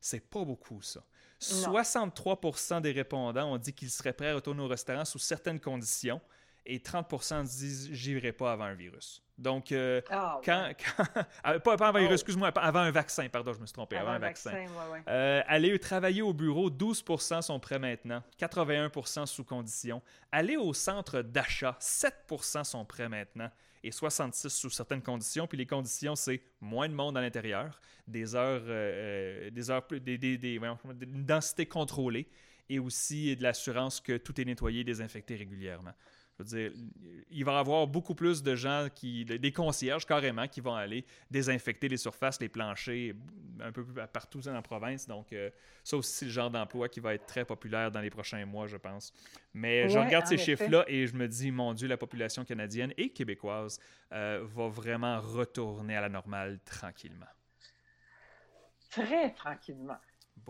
C'est 0.00 0.28
pas 0.28 0.44
beaucoup, 0.44 0.82
ça. 0.82 1.04
63% 1.40 2.80
des 2.80 2.92
répondants 2.92 3.52
ont 3.52 3.58
dit 3.58 3.72
qu'ils 3.72 3.90
seraient 3.90 4.12
prêts 4.12 4.30
à 4.30 4.34
retourner 4.36 4.62
au 4.62 4.68
restaurant 4.68 5.04
sous 5.04 5.18
certaines 5.18 5.58
conditions 5.60 6.20
et 6.64 6.78
30% 6.78 7.42
disent 7.42 7.90
j'irai 7.92 8.32
pas 8.32 8.52
avant 8.52 8.64
un 8.64 8.74
virus. 8.74 9.22
Donc, 9.42 9.72
euh, 9.72 10.00
ah, 10.08 10.40
quand, 10.44 10.70
ah, 11.44 11.58
pas, 11.58 11.72
avant 11.72 11.86
un 11.86 11.92
virus, 11.92 12.10
oh. 12.10 12.14
excuse-moi, 12.14 12.48
avant 12.48 12.78
un 12.78 12.90
vaccin, 12.92 13.28
pardon, 13.28 13.52
je 13.52 13.60
me 13.60 13.66
suis 13.66 13.72
trompé, 13.72 13.96
avant, 13.96 14.12
un 14.12 14.18
vaccin. 14.18 14.52
Euh, 15.08 15.42
aller 15.46 15.76
travailler 15.80 16.22
au 16.22 16.32
bureau, 16.32 16.70
12% 16.70 17.42
sont 17.42 17.58
prêts 17.58 17.80
maintenant, 17.80 18.22
81% 18.40 19.26
sous 19.26 19.44
condition. 19.44 20.00
Aller 20.30 20.56
au 20.56 20.72
centre 20.72 21.22
d'achat, 21.22 21.76
7% 21.80 22.64
sont 22.64 22.84
prêts 22.84 23.08
maintenant 23.08 23.50
et 23.82 23.90
66 23.90 24.48
sous 24.48 24.70
certaines 24.70 25.02
conditions. 25.02 25.48
Puis 25.48 25.58
les 25.58 25.66
conditions, 25.66 26.14
c'est 26.14 26.40
moins 26.60 26.88
de 26.88 26.94
monde 26.94 27.18
à 27.18 27.20
l'intérieur, 27.20 27.80
des 28.06 28.36
heures, 28.36 28.62
euh, 28.66 29.50
des 29.50 29.70
heures, 29.70 29.84
des, 29.90 30.18
des, 30.18 30.38
des, 30.38 30.54
une 30.54 31.24
densité 31.24 31.66
contrôlée 31.66 32.28
et 32.68 32.78
aussi 32.78 33.34
de 33.34 33.42
l'assurance 33.42 34.00
que 34.00 34.16
tout 34.16 34.40
est 34.40 34.44
nettoyé 34.44 34.80
et 34.80 34.84
désinfecté 34.84 35.34
régulièrement 35.34 35.92
dire, 36.42 36.72
il 37.30 37.44
va 37.44 37.52
y 37.52 37.56
avoir 37.56 37.86
beaucoup 37.86 38.14
plus 38.14 38.42
de 38.42 38.54
gens, 38.54 38.88
qui, 38.94 39.24
des 39.24 39.52
concierges 39.52 40.06
carrément, 40.06 40.46
qui 40.48 40.60
vont 40.60 40.74
aller 40.74 41.04
désinfecter 41.30 41.88
les 41.88 41.96
surfaces, 41.96 42.40
les 42.40 42.48
planchers, 42.48 43.14
un 43.60 43.72
peu 43.72 43.84
partout 44.12 44.40
dans 44.40 44.52
la 44.52 44.62
province. 44.62 45.06
Donc, 45.06 45.34
ça 45.84 45.96
aussi, 45.96 46.12
c'est 46.12 46.24
le 46.26 46.30
genre 46.30 46.50
d'emploi 46.50 46.88
qui 46.88 47.00
va 47.00 47.14
être 47.14 47.26
très 47.26 47.44
populaire 47.44 47.90
dans 47.90 48.00
les 48.00 48.10
prochains 48.10 48.44
mois, 48.44 48.66
je 48.66 48.76
pense. 48.76 49.12
Mais 49.54 49.88
je 49.88 49.98
regarde 49.98 50.26
ces 50.26 50.38
chiffres-là 50.38 50.84
et 50.88 51.06
je 51.06 51.14
me 51.14 51.28
dis, 51.28 51.50
mon 51.50 51.74
Dieu, 51.74 51.88
la 51.88 51.96
population 51.96 52.44
canadienne 52.44 52.92
et 52.96 53.10
québécoise 53.10 53.78
va 54.10 54.68
vraiment 54.68 55.20
retourner 55.20 55.96
à 55.96 56.02
la 56.02 56.08
normale 56.08 56.58
tranquillement. 56.64 57.26
Très 58.90 59.32
tranquillement. 59.32 59.98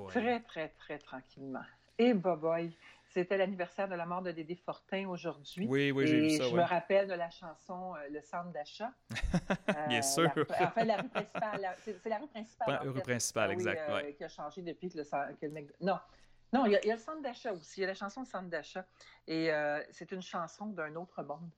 Très, 0.08 0.40
très, 0.40 0.68
très 0.70 0.98
tranquillement. 0.98 1.64
Et 1.98 2.14
boy, 2.14 2.72
c'était 3.12 3.36
l'anniversaire 3.36 3.88
de 3.88 3.94
la 3.94 4.06
mort 4.06 4.22
de 4.22 4.30
Dédé 4.30 4.56
Fortin 4.56 5.08
aujourd'hui. 5.08 5.66
Oui, 5.68 5.90
oui, 5.90 6.06
j'ai 6.06 6.20
vu 6.20 6.30
ça. 6.30 6.48
Je 6.48 6.54
me 6.54 6.62
rappelle 6.62 7.06
de 7.08 7.14
la 7.14 7.30
chanson 7.30 7.94
euh, 7.94 8.08
Le 8.10 8.20
centre 8.20 8.50
d'achat. 8.52 8.92
Bien 9.88 9.98
euh, 9.98 10.02
sûr. 10.02 10.30
La, 10.48 10.68
en 10.68 10.70
fait, 10.70 10.84
la 10.84 10.96
rue 10.96 11.08
principale. 11.08 11.76
C'est 11.84 12.08
la 12.08 12.18
rue 12.18 12.28
principale. 12.28 12.68
La 12.68 12.78
rue 12.80 13.00
principale, 13.00 13.48
oui, 13.50 13.54
exact. 13.54 13.90
Euh, 13.90 14.12
qui 14.12 14.24
a 14.24 14.28
changé 14.28 14.62
depuis 14.62 14.88
que 14.88 14.98
le, 14.98 15.04
que 15.04 15.46
le 15.46 15.52
mec. 15.52 15.68
Non. 15.80 15.98
Non, 16.52 16.66
il 16.66 16.72
y, 16.72 16.76
a, 16.76 16.80
il 16.82 16.88
y, 16.88 16.90
a, 16.90 16.96
le 16.96 17.00
centre 17.00 17.22
d'achat 17.22 17.52
aussi. 17.52 17.80
Il 17.80 17.82
y 17.82 17.84
a 17.84 17.88
la 17.88 17.94
chanson 17.94 18.20
Le 18.20 18.26
centre 18.26 18.48
d'achat. 18.48 18.84
Et 19.26 19.50
c'est 19.90 20.10
une 20.12 20.22
chanson 20.22 20.66
d'un 20.66 20.94
autre 20.96 21.22
monde. 21.22 21.50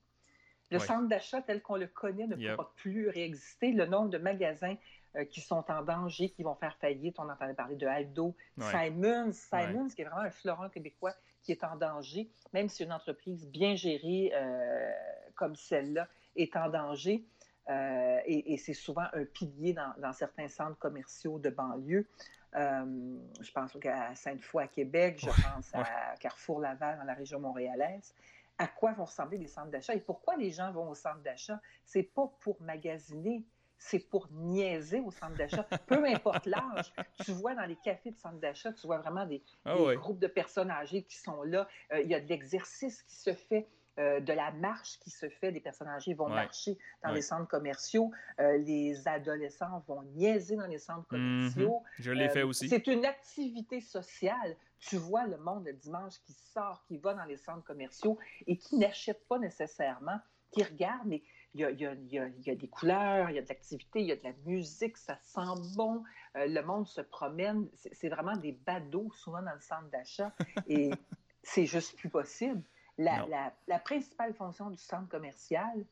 Le 0.71 0.79
centre 0.79 1.09
d'achat 1.09 1.43
tel 1.43 1.63
qu'on 1.63 1.77
le 1.77 1.87
connaît 1.87 2.27
ne 2.27 2.37
pourra 2.37 2.73
plus 2.77 3.09
réexister. 3.09 3.73
Le 3.73 3.87
nombre 3.87 4.09
de 4.11 4.19
magasins 4.19 4.77
euh, 5.17 5.25
qui 5.25 5.41
sont 5.41 5.65
en 5.71 5.83
danger, 5.83 6.31
qui 6.31 6.43
vont 6.43 6.57
faire 6.57 6.77
faillite. 6.79 7.21
On 7.21 7.29
entendait 7.29 7.55
parler 7.55 7.77
de 7.77 7.87
Aldo, 7.87 8.35
Simons, 8.59 9.31
Simons, 9.33 9.89
qui 9.89 10.03
est 10.03 10.05
vraiment 10.05 10.23
un 10.23 10.31
florent 10.31 10.69
québécois 10.69 11.15
qui 11.45 11.53
est 11.53 11.63
en 11.63 11.77
danger, 11.77 12.29
même 12.53 12.69
si 12.69 12.83
une 12.83 12.93
entreprise 12.93 13.47
bien 13.47 13.77
gérée 13.77 14.33
euh, 14.35 14.91
comme 15.37 15.55
celle-là 15.55 16.09
est 16.35 16.57
en 16.57 16.69
danger. 16.69 17.25
Euh, 17.71 18.19
et, 18.27 18.57
c'est 18.59 18.75
souvent 18.75 19.07
un 19.13 19.25
pilier 19.25 19.75
dans, 19.75 20.13
certains 20.13 20.49
centres 20.49 20.79
commerciaux 20.79 21.39
de 21.39 21.49
banlieue. 21.51 22.07
je 22.53 23.53
pense 23.53 23.77
à 23.85 24.15
Sainte-Foy 24.15 24.65
à 24.65 24.69
Québec, 24.69 25.21
je 25.21 25.27
pense 25.31 25.75
à 25.75 26.15
Carrefour-Laval 26.21 26.99
dans 26.99 27.05
la 27.05 27.15
région 27.15 27.41
montréalaise. 27.41 28.15
À 28.59 28.69
quoi 28.69 28.93
vont 28.93 29.05
ressembler 29.05 29.39
les 29.39 29.49
centres 29.49 29.71
d'achat 29.71 29.95
et 29.95 30.01
pourquoi 30.01 30.37
les 30.37 30.51
gens 30.51 30.73
vont 30.73 30.91
au 30.91 30.95
centre 30.95 31.21
d'achat? 31.21 31.61
C'est 31.85 32.03
pas 32.03 32.31
pour 32.41 32.61
magasiner, 32.61 33.45
c'est 33.85 33.99
pour 33.99 34.29
niaiser 34.33 35.01
au 35.01 35.11
centre 35.11 35.37
d'achat. 35.37 35.65
Peu 35.87 36.07
importe 36.07 36.47
l'âge, 36.47 36.93
tu 37.23 37.33
vois 37.33 37.55
dans 37.55 37.67
les 37.67 37.77
cafés 37.77 38.13
de 38.13 38.17
centre 38.17 38.39
d'achat, 38.39 38.73
tu 38.73 38.87
vois 38.87 38.99
vraiment 38.99 39.27
des, 39.27 39.43
ah 39.67 39.77
groupes 39.97 40.19
de 40.19 40.27
personnes 40.27 40.71
âgées 40.71 41.03
qui 41.03 41.19
sont 41.19 41.43
là. 41.43 41.69
Euh, 41.93 42.01
il 42.01 42.09
y 42.09 42.15
a 42.15 42.21
de 42.21 42.29
l'exercice 42.29 43.03
qui 43.03 43.17
se 43.17 43.35
fait. 43.35 43.69
Euh, 44.01 44.19
de 44.19 44.33
la 44.33 44.51
marche 44.51 44.99
qui 44.99 45.11
se 45.11 45.29
fait, 45.29 45.53
des 45.53 45.61
personnes 45.61 45.87
âgées 45.87 46.15
vont 46.15 46.29
marcher 46.29 46.77
dans 47.05 47.13
les 47.13 47.23
centres 47.23 47.47
commerciaux, 47.47 48.11
euh, 48.41 48.59
les 48.59 49.07
adolescents 49.07 49.85
vont 49.87 50.03
niaiser 50.17 50.57
dans 50.57 50.67
les 50.67 50.81
centres 50.81 51.07
mhm. 51.13 51.53
commerciaux. 51.53 51.83
Je 52.01 52.11
l'ai 52.11 52.29
fait 52.29 52.43
aussi. 52.43 52.69
C'est 52.69 52.89
une 52.89 53.05
activité 53.05 53.81
sociale. 53.81 54.57
Tu 54.81 54.97
vois 54.97 55.29
le 55.29 55.37
monde 55.37 55.67
le 55.67 55.75
dimanche 55.75 56.15
qui 56.27 56.33
sort, 56.33 56.83
qui 56.89 56.99
va 56.99 57.15
dans 57.15 57.25
les 57.25 57.37
centres 57.37 57.63
commerciaux 57.63 58.19
et 58.49 58.57
qui 58.57 58.79
n'achète 58.79 59.29
pas 59.29 59.39
nécessairement, 59.39 60.19
qui 60.51 60.65
regarde, 60.65 61.07
mais 61.07 61.23
il 61.55 61.61
y, 61.61 62.19
a, 62.19 62.55
des 62.55 62.69
couleurs, 62.69 63.31
il 63.31 63.37
y 63.37 63.39
a 63.39 63.43
de 63.43 63.49
l'activité, 63.49 64.01
il 64.01 64.07
y 64.07 64.13
a 64.13 64.17
de 64.17 64.25
la 64.25 64.33
musique, 64.45 64.97
ça 64.97 65.17
sent 65.23 65.41
bon, 65.77 66.03
euh, 66.37 66.47
le 66.47 66.63
monde 66.63 66.87
se 66.89 67.01
promène. 67.01 67.69
C'est 67.75 68.09
vraiment 68.09 68.37
des 68.37 68.53
badauds 68.53 69.13
souvent 69.13 69.43
dans 69.43 69.55
le 69.55 69.61
centre 69.61 69.89
d'achat 69.91 70.35
et 70.67 70.91
c'est 71.45 71.67
juste 71.67 71.97
plus 71.97 72.09
possible. 72.09 72.63
La, 72.99 73.53
principale 73.85 74.35
fonction 74.35 74.71
du 74.71 74.79
centre 74.79 75.09
commercial 75.09 75.85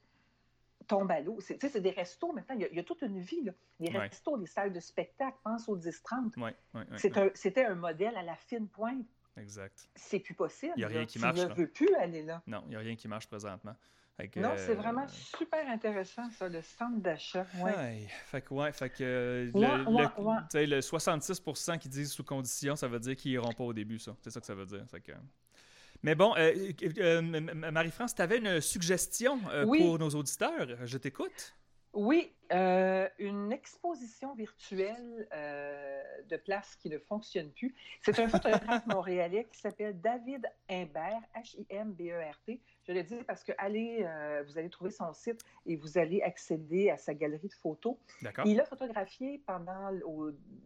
tombe 0.88 1.10
à 1.12 1.20
l'eau. 1.20 1.38
C'est 1.40 1.76
des 1.80 1.90
restos 1.90 2.32
maintenant, 2.32 2.56
il 2.56 2.76
y, 2.76 2.80
a, 2.80 2.84
toute 2.84 3.02
une 3.02 3.20
vie. 3.20 3.44
Là. 3.44 3.52
Les 3.78 3.90
restos, 3.96 4.36
les 4.36 4.46
salles 4.46 4.72
de 4.72 4.80
spectacle, 4.80 5.38
pense 5.44 5.68
aux 5.68 5.78
10-30. 5.78 6.54
C'était 7.34 7.64
un 7.64 7.76
modèle 7.76 8.16
à 8.16 8.22
la 8.22 8.34
fine 8.34 8.66
pointe. 8.66 9.06
Exact. 9.36 9.88
C'est 9.94 10.18
plus 10.18 10.34
possible. 10.34 10.74
Il 10.76 10.80
n'y 10.80 10.84
a 10.84 10.88
rien 10.88 11.06
qui 11.06 11.20
marche. 11.20 11.40
Tu 11.40 11.46
ne 11.46 11.54
veux 11.54 11.68
plus 11.68 11.94
aller 11.94 12.22
là. 12.22 12.42
Non, 12.48 12.62
il 12.66 12.70
n'y 12.70 12.76
a 12.76 12.80
rien 12.80 12.96
qui 12.96 13.08
marche 13.08 13.28
présentement 13.28 13.74
non, 14.36 14.52
c'est 14.56 14.74
vraiment 14.74 15.06
super 15.08 15.68
intéressant, 15.68 16.28
ça, 16.30 16.48
le 16.48 16.62
centre 16.62 17.00
d'achat. 17.00 17.46
Ouais. 17.60 18.06
Fait 18.26 18.42
que, 18.42 18.54
ouais, 18.54 18.72
fait 18.72 18.90
que 18.90 19.50
le, 19.52 20.66
le, 20.66 20.80
66 20.80 21.42
qui 21.80 21.88
disent 21.88 22.12
sous 22.12 22.24
condition, 22.24 22.76
ça 22.76 22.88
veut 22.88 23.00
dire 23.00 23.16
qu'ils 23.16 23.32
n'iront 23.32 23.52
pas 23.52 23.64
au 23.64 23.72
début, 23.72 23.98
ça. 23.98 24.14
C'est 24.20 24.30
ça 24.30 24.40
que 24.40 24.46
ça 24.46 24.54
veut 24.54 24.66
dire. 24.66 24.84
Que... 25.04 25.12
Mais 26.02 26.14
bon, 26.14 26.34
euh, 26.36 26.72
euh, 26.98 27.20
Marie-France, 27.72 28.14
tu 28.14 28.22
avais 28.22 28.38
une 28.38 28.60
suggestion 28.60 29.40
euh, 29.50 29.66
pour 29.66 29.98
nos 29.98 30.10
auditeurs? 30.10 30.68
Je 30.84 30.98
t'écoute. 30.98 31.54
Oui, 31.94 32.32
euh, 32.52 33.06
une 33.18 33.52
exposition 33.52 34.34
virtuelle 34.34 35.28
euh, 35.32 36.02
de 36.28 36.36
place 36.36 36.74
qui 36.76 36.88
ne 36.88 36.98
fonctionne 36.98 37.50
plus. 37.50 37.74
C'est 38.00 38.18
un 38.18 38.28
photographe 38.28 38.86
montréalais 38.86 39.46
qui 39.52 39.60
s'appelle 39.60 40.00
David 40.00 40.46
Imbert, 40.70 41.20
H-I-M-B-E-R-T. 41.34 42.60
Je 42.86 42.92
le 42.92 43.02
dis 43.02 43.22
parce 43.26 43.44
que 43.44 43.52
allez, 43.58 44.04
euh, 44.04 44.42
vous 44.46 44.58
allez 44.58 44.70
trouver 44.70 44.90
son 44.90 45.12
site 45.12 45.40
et 45.66 45.76
vous 45.76 45.98
allez 45.98 46.22
accéder 46.22 46.90
à 46.90 46.96
sa 46.96 47.14
galerie 47.14 47.48
de 47.48 47.54
photos. 47.54 47.96
Il 48.44 48.60
a 48.60 48.64
photographié 48.64 49.42
pendant, 49.46 49.90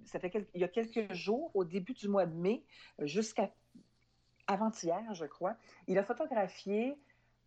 ça 0.04 0.18
fait 0.18 0.32
il 0.54 0.60
y 0.60 0.64
a 0.64 0.68
quelques 0.68 1.12
jours, 1.12 1.50
au 1.54 1.64
début 1.64 1.92
du 1.92 2.08
mois 2.08 2.26
de 2.26 2.34
mai, 2.34 2.62
jusqu'à 3.00 3.50
avant-hier, 4.46 5.02
je 5.14 5.24
crois. 5.26 5.56
Il 5.88 5.98
a 5.98 6.04
photographié 6.04 6.96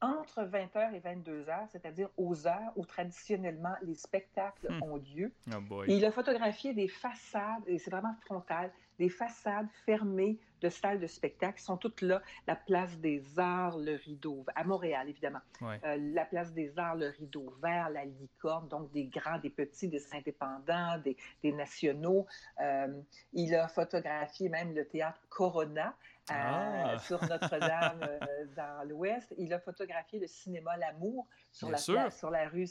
entre 0.01 0.43
20h 0.43 0.93
et 0.93 0.99
22h, 0.99 1.67
c'est-à-dire 1.71 2.09
aux 2.17 2.47
heures 2.47 2.71
où 2.75 2.85
traditionnellement 2.85 3.75
les 3.81 3.95
spectacles 3.95 4.71
hmm. 4.71 4.83
ont 4.83 4.95
lieu. 4.97 5.33
Oh 5.51 5.83
il 5.87 6.05
a 6.05 6.11
photographié 6.11 6.73
des 6.73 6.87
façades, 6.87 7.63
et 7.67 7.77
c'est 7.79 7.91
vraiment 7.91 8.15
frontal, 8.21 8.71
des 8.99 9.09
façades 9.09 9.69
fermées 9.85 10.37
de 10.61 10.69
salles 10.69 10.99
de 10.99 11.07
spectacle 11.07 11.57
qui 11.57 11.63
sont 11.63 11.77
toutes 11.77 12.01
là. 12.01 12.21
La 12.45 12.55
place 12.55 12.97
des 12.97 13.23
Arts, 13.39 13.77
le 13.77 13.95
rideau, 13.95 14.45
à 14.55 14.63
Montréal 14.65 15.07
évidemment. 15.09 15.39
Euh, 15.61 15.97
la 16.13 16.25
place 16.25 16.53
des 16.53 16.77
Arts, 16.77 16.97
le 16.97 17.09
rideau 17.09 17.55
vert, 17.63 17.89
la 17.89 18.03
licorne, 18.03 18.67
donc 18.67 18.91
des 18.91 19.05
grands, 19.05 19.39
des 19.39 19.49
petits, 19.49 19.87
des 19.87 20.03
indépendants, 20.13 20.97
des, 21.03 21.15
des 21.41 21.53
nationaux. 21.53 22.27
Euh, 22.61 22.87
il 23.33 23.55
a 23.55 23.69
photographié 23.69 24.49
même 24.49 24.75
le 24.75 24.85
théâtre 24.85 25.21
Corona 25.29 25.95
ah! 26.29 26.97
sur 27.05 27.21
Notre-Dame 27.23 28.01
euh, 28.01 28.45
dans 28.55 28.87
l'Ouest. 28.87 29.33
Il 29.37 29.53
a 29.53 29.59
photographié 29.59 30.19
le 30.19 30.27
cinéma 30.27 30.77
L'Amour 30.77 31.27
sur, 31.51 31.69
la, 31.69 31.77
sur 32.11 32.29
la 32.29 32.47
rue 32.49 32.67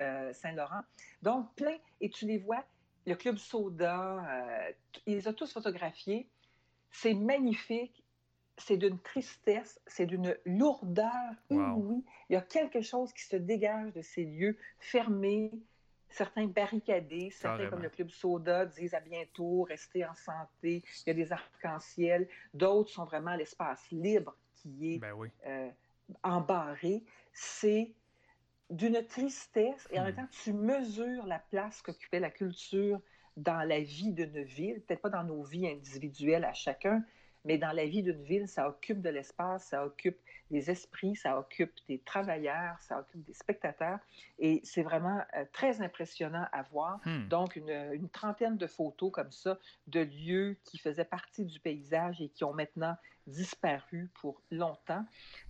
euh, 0.00 0.32
Saint-Laurent. 0.32 0.82
Donc, 1.22 1.54
plein. 1.56 1.76
Et 2.00 2.10
tu 2.10 2.26
les 2.26 2.38
vois, 2.38 2.64
le 3.06 3.14
Club 3.14 3.36
Soda, 3.36 4.24
euh, 4.28 4.72
ils 5.06 5.14
les 5.14 5.28
ont 5.28 5.32
tous 5.32 5.52
photographiés. 5.52 6.28
C'est 6.90 7.14
magnifique. 7.14 8.02
C'est 8.58 8.78
d'une 8.78 8.98
tristesse, 8.98 9.78
c'est 9.86 10.06
d'une 10.06 10.34
lourdeur 10.46 11.12
Oui, 11.50 12.02
Il 12.30 12.32
y 12.32 12.36
a 12.36 12.40
quelque 12.40 12.80
chose 12.80 13.12
qui 13.12 13.22
se 13.22 13.36
dégage 13.36 13.92
de 13.92 14.00
ces 14.00 14.24
lieux 14.24 14.56
fermés, 14.78 15.52
certains 16.08 16.46
barricadés, 16.46 17.28
certains 17.30 17.68
comme 17.68 17.82
le 17.82 17.90
Club 17.90 18.08
Soda 18.08 18.64
disent 18.64 18.94
à 18.94 19.00
bientôt, 19.00 19.64
restez 19.64 20.06
en 20.06 20.14
santé, 20.14 20.82
il 21.04 21.08
y 21.08 21.10
a 21.10 21.14
des 21.14 21.32
arcs-en-ciel, 21.32 22.28
d'autres 22.54 22.88
sont 22.88 23.04
vraiment 23.04 23.34
l'espace 23.34 23.86
libre 23.90 24.34
qui 24.54 24.94
est 24.94 24.98
ben 25.00 25.14
euh, 25.46 25.70
embarré. 26.22 27.04
C'est 27.34 27.92
d'une 28.70 29.04
tristesse 29.06 29.86
et 29.90 30.00
en 30.00 30.04
même 30.04 30.14
hmm. 30.14 30.16
temps, 30.16 30.28
tu 30.42 30.52
mesures 30.52 31.26
la 31.26 31.38
place 31.38 31.82
qu'occupait 31.82 32.20
la 32.20 32.30
culture 32.30 33.00
dans 33.36 33.66
la 33.68 33.80
vie 33.80 34.12
d'une 34.12 34.42
ville, 34.42 34.80
peut-être 34.82 35.02
pas 35.02 35.10
dans 35.10 35.24
nos 35.24 35.42
vies 35.42 35.68
individuelles 35.68 36.44
à 36.44 36.54
chacun, 36.54 37.04
mais 37.46 37.58
dans 37.58 37.72
la 37.72 37.86
vie 37.86 38.02
d'une 38.02 38.22
ville, 38.24 38.48
ça 38.48 38.68
occupe 38.68 39.00
de 39.00 39.08
l'espace, 39.08 39.66
ça 39.66 39.86
occupe 39.86 40.18
des 40.50 40.70
esprits, 40.70 41.14
ça 41.14 41.38
occupe 41.38 41.72
des 41.88 41.98
travailleurs, 42.00 42.76
ça 42.80 42.98
occupe 42.98 43.24
des 43.24 43.34
spectateurs. 43.34 43.98
Et 44.38 44.60
c'est 44.64 44.82
vraiment 44.82 45.20
euh, 45.36 45.44
très 45.52 45.80
impressionnant 45.80 46.46
à 46.52 46.62
voir. 46.64 47.00
Hmm. 47.04 47.28
Donc, 47.28 47.56
une, 47.56 48.08
trentaine 48.12 48.56
de 48.56 48.66
photos 48.66 49.12
comme 49.12 49.30
ça 49.30 49.58
de 49.86 50.00
lieux 50.00 50.56
qui 50.64 50.78
faisaient 50.78 51.04
partie 51.04 51.44
du 51.44 51.60
paysage 51.60 52.20
et 52.20 52.28
qui 52.28 52.44
ont 52.44 52.52
maintenant 52.52 52.96
disparu 53.26 54.10
pour 54.20 54.40
longtemps. 54.50 55.04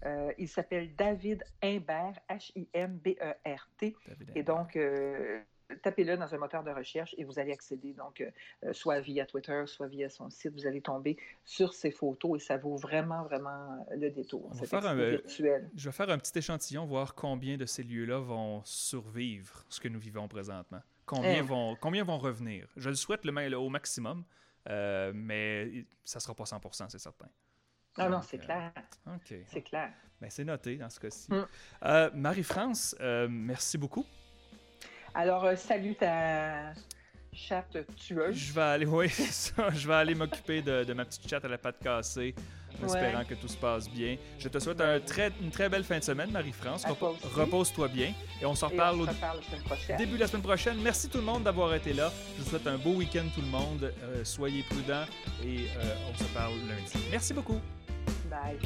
Euh, 0.05 0.33
il 0.39 0.49
s'appelle 0.49 0.95
David 0.97 1.45
Imbert, 1.63 2.19
H-I-M-B-E-R-T. 2.29 3.97
Et 4.35 4.43
donc, 4.43 4.77
euh, 4.77 5.41
tapez-le 5.83 6.17
dans 6.17 6.33
un 6.35 6.39
moteur 6.39 6.63
de 6.63 6.71
recherche 6.71 7.15
et 7.19 7.25
vous 7.25 7.39
allez 7.39 7.53
accéder, 7.53 7.93
donc, 7.93 8.21
euh, 8.21 8.73
soit 8.73 9.01
via 9.01 9.27
Twitter, 9.27 9.65
soit 9.67 9.89
via 9.89 10.09
son 10.09 10.31
site, 10.31 10.53
vous 10.53 10.67
allez 10.67 10.81
tomber 10.81 11.17
sur 11.45 11.75
ces 11.75 11.91
photos 11.91 12.41
et 12.41 12.45
ça 12.45 12.57
vaut 12.57 12.77
vraiment, 12.77 13.25
vraiment 13.25 13.87
le 13.91 14.11
détour. 14.11 14.51
On 14.51 14.65
faire 14.65 14.87
un, 14.87 14.99
euh, 14.99 15.19
je 15.29 15.89
vais 15.89 15.93
faire 15.93 16.11
un 16.11 16.19
petit 16.19 16.39
échantillon, 16.39 16.85
voir 16.87 17.15
combien 17.15 17.57
de 17.57 17.67
ces 17.67 17.83
lieux-là 17.83 18.19
vont 18.19 18.63
survivre 18.65 19.65
ce 19.69 19.81
que 19.81 19.89
nous 19.89 19.99
vivons 20.01 20.29
présentement. 20.29 20.81
Combien, 21.05 21.41
hein? 21.41 21.43
vont, 21.43 21.77
combien 21.77 22.05
vont 22.05 22.19
revenir? 22.19 22.69
Je 22.77 22.89
le 22.89 22.97
souhaite 22.97 23.25
le, 23.25 23.57
au 23.57 23.69
maximum, 23.69 24.25
euh, 24.69 25.13
mais 25.15 25.85
ça 26.05 26.19
ne 26.19 26.23
sera 26.23 26.35
pas 26.35 26.45
100%, 26.45 26.87
c'est 26.89 26.99
certain. 26.99 27.29
Non, 27.99 28.11
non, 28.11 28.23
c'est 28.23 28.39
clair. 28.39 28.73
C'est 29.47 29.63
clair. 29.63 29.93
Ben, 30.21 30.29
c'est 30.31 30.45
noté 30.45 30.77
dans 30.77 30.91
ce 30.91 31.01
cas-ci. 31.01 31.31
Mm. 31.33 32.11
Marie-France, 32.15 32.95
merci 33.29 33.79
beaucoup. 33.79 34.05
Alors, 35.17 35.47
euh, 35.47 35.57
salut 35.57 35.95
ta. 35.95 36.75
chatte 37.33 37.79
tueuse. 37.97 38.37
Je 38.37 38.53
vais 38.53 38.61
aller, 38.61 38.87
oui, 38.87 39.09
ça. 39.09 39.71
Je 39.71 39.89
vais 39.89 39.95
aller 39.95 40.15
m'occuper 40.15 40.61
de, 40.61 40.85
de, 40.85 40.93
ma 40.93 41.07
petite 41.07 41.27
chatte 41.27 41.45
à 41.47 41.49
la 41.49 41.57
patte 41.57 41.79
cassée, 41.83 42.35
en 42.83 42.87
espérant 42.87 43.25
que 43.25 43.33
tout 43.35 43.49
se 43.49 43.57
passe 43.57 43.89
bien. 43.89 44.17
Je 44.39 44.49
te 44.49 44.59
souhaite 44.59 44.81
un 44.83 45.01
très, 45.01 45.33
une 45.41 45.51
très 45.51 45.71
belle 45.71 45.85
fin 45.85 45.99
de 45.99 46.05
semaine, 46.05 46.31
Marie-France. 46.31 46.85
Repose-toi 47.35 47.89
bien. 47.89 48.13
Et 48.43 48.45
on 48.45 48.55
s'en 48.55 48.69
reparle, 48.69 49.01
au 49.01 49.07
début 49.97 50.17
de 50.17 50.21
la 50.21 50.27
semaine 50.27 50.43
prochaine. 50.43 50.77
Merci 50.83 51.09
tout 51.09 51.19
le 51.19 51.25
monde 51.25 51.45
d'avoir 51.45 51.75
été 51.75 51.95
là. 51.95 52.13
Je 52.37 52.43
vous 52.43 52.51
souhaite 52.51 52.67
un 52.67 52.77
beau 52.77 52.93
week-end, 52.93 53.25
tout 53.35 53.41
le 53.41 53.47
monde. 53.47 53.91
Euh, 54.03 54.23
soyez 54.23 54.65
prudents 54.65 55.07
et 55.43 55.61
euh, 55.79 55.95
on 56.13 56.19
se 56.19 56.25
parle 56.35 56.59
lundi. 56.69 56.93
Merci 57.11 57.33
beaucoup. 57.33 57.59
Bye. 58.29 58.59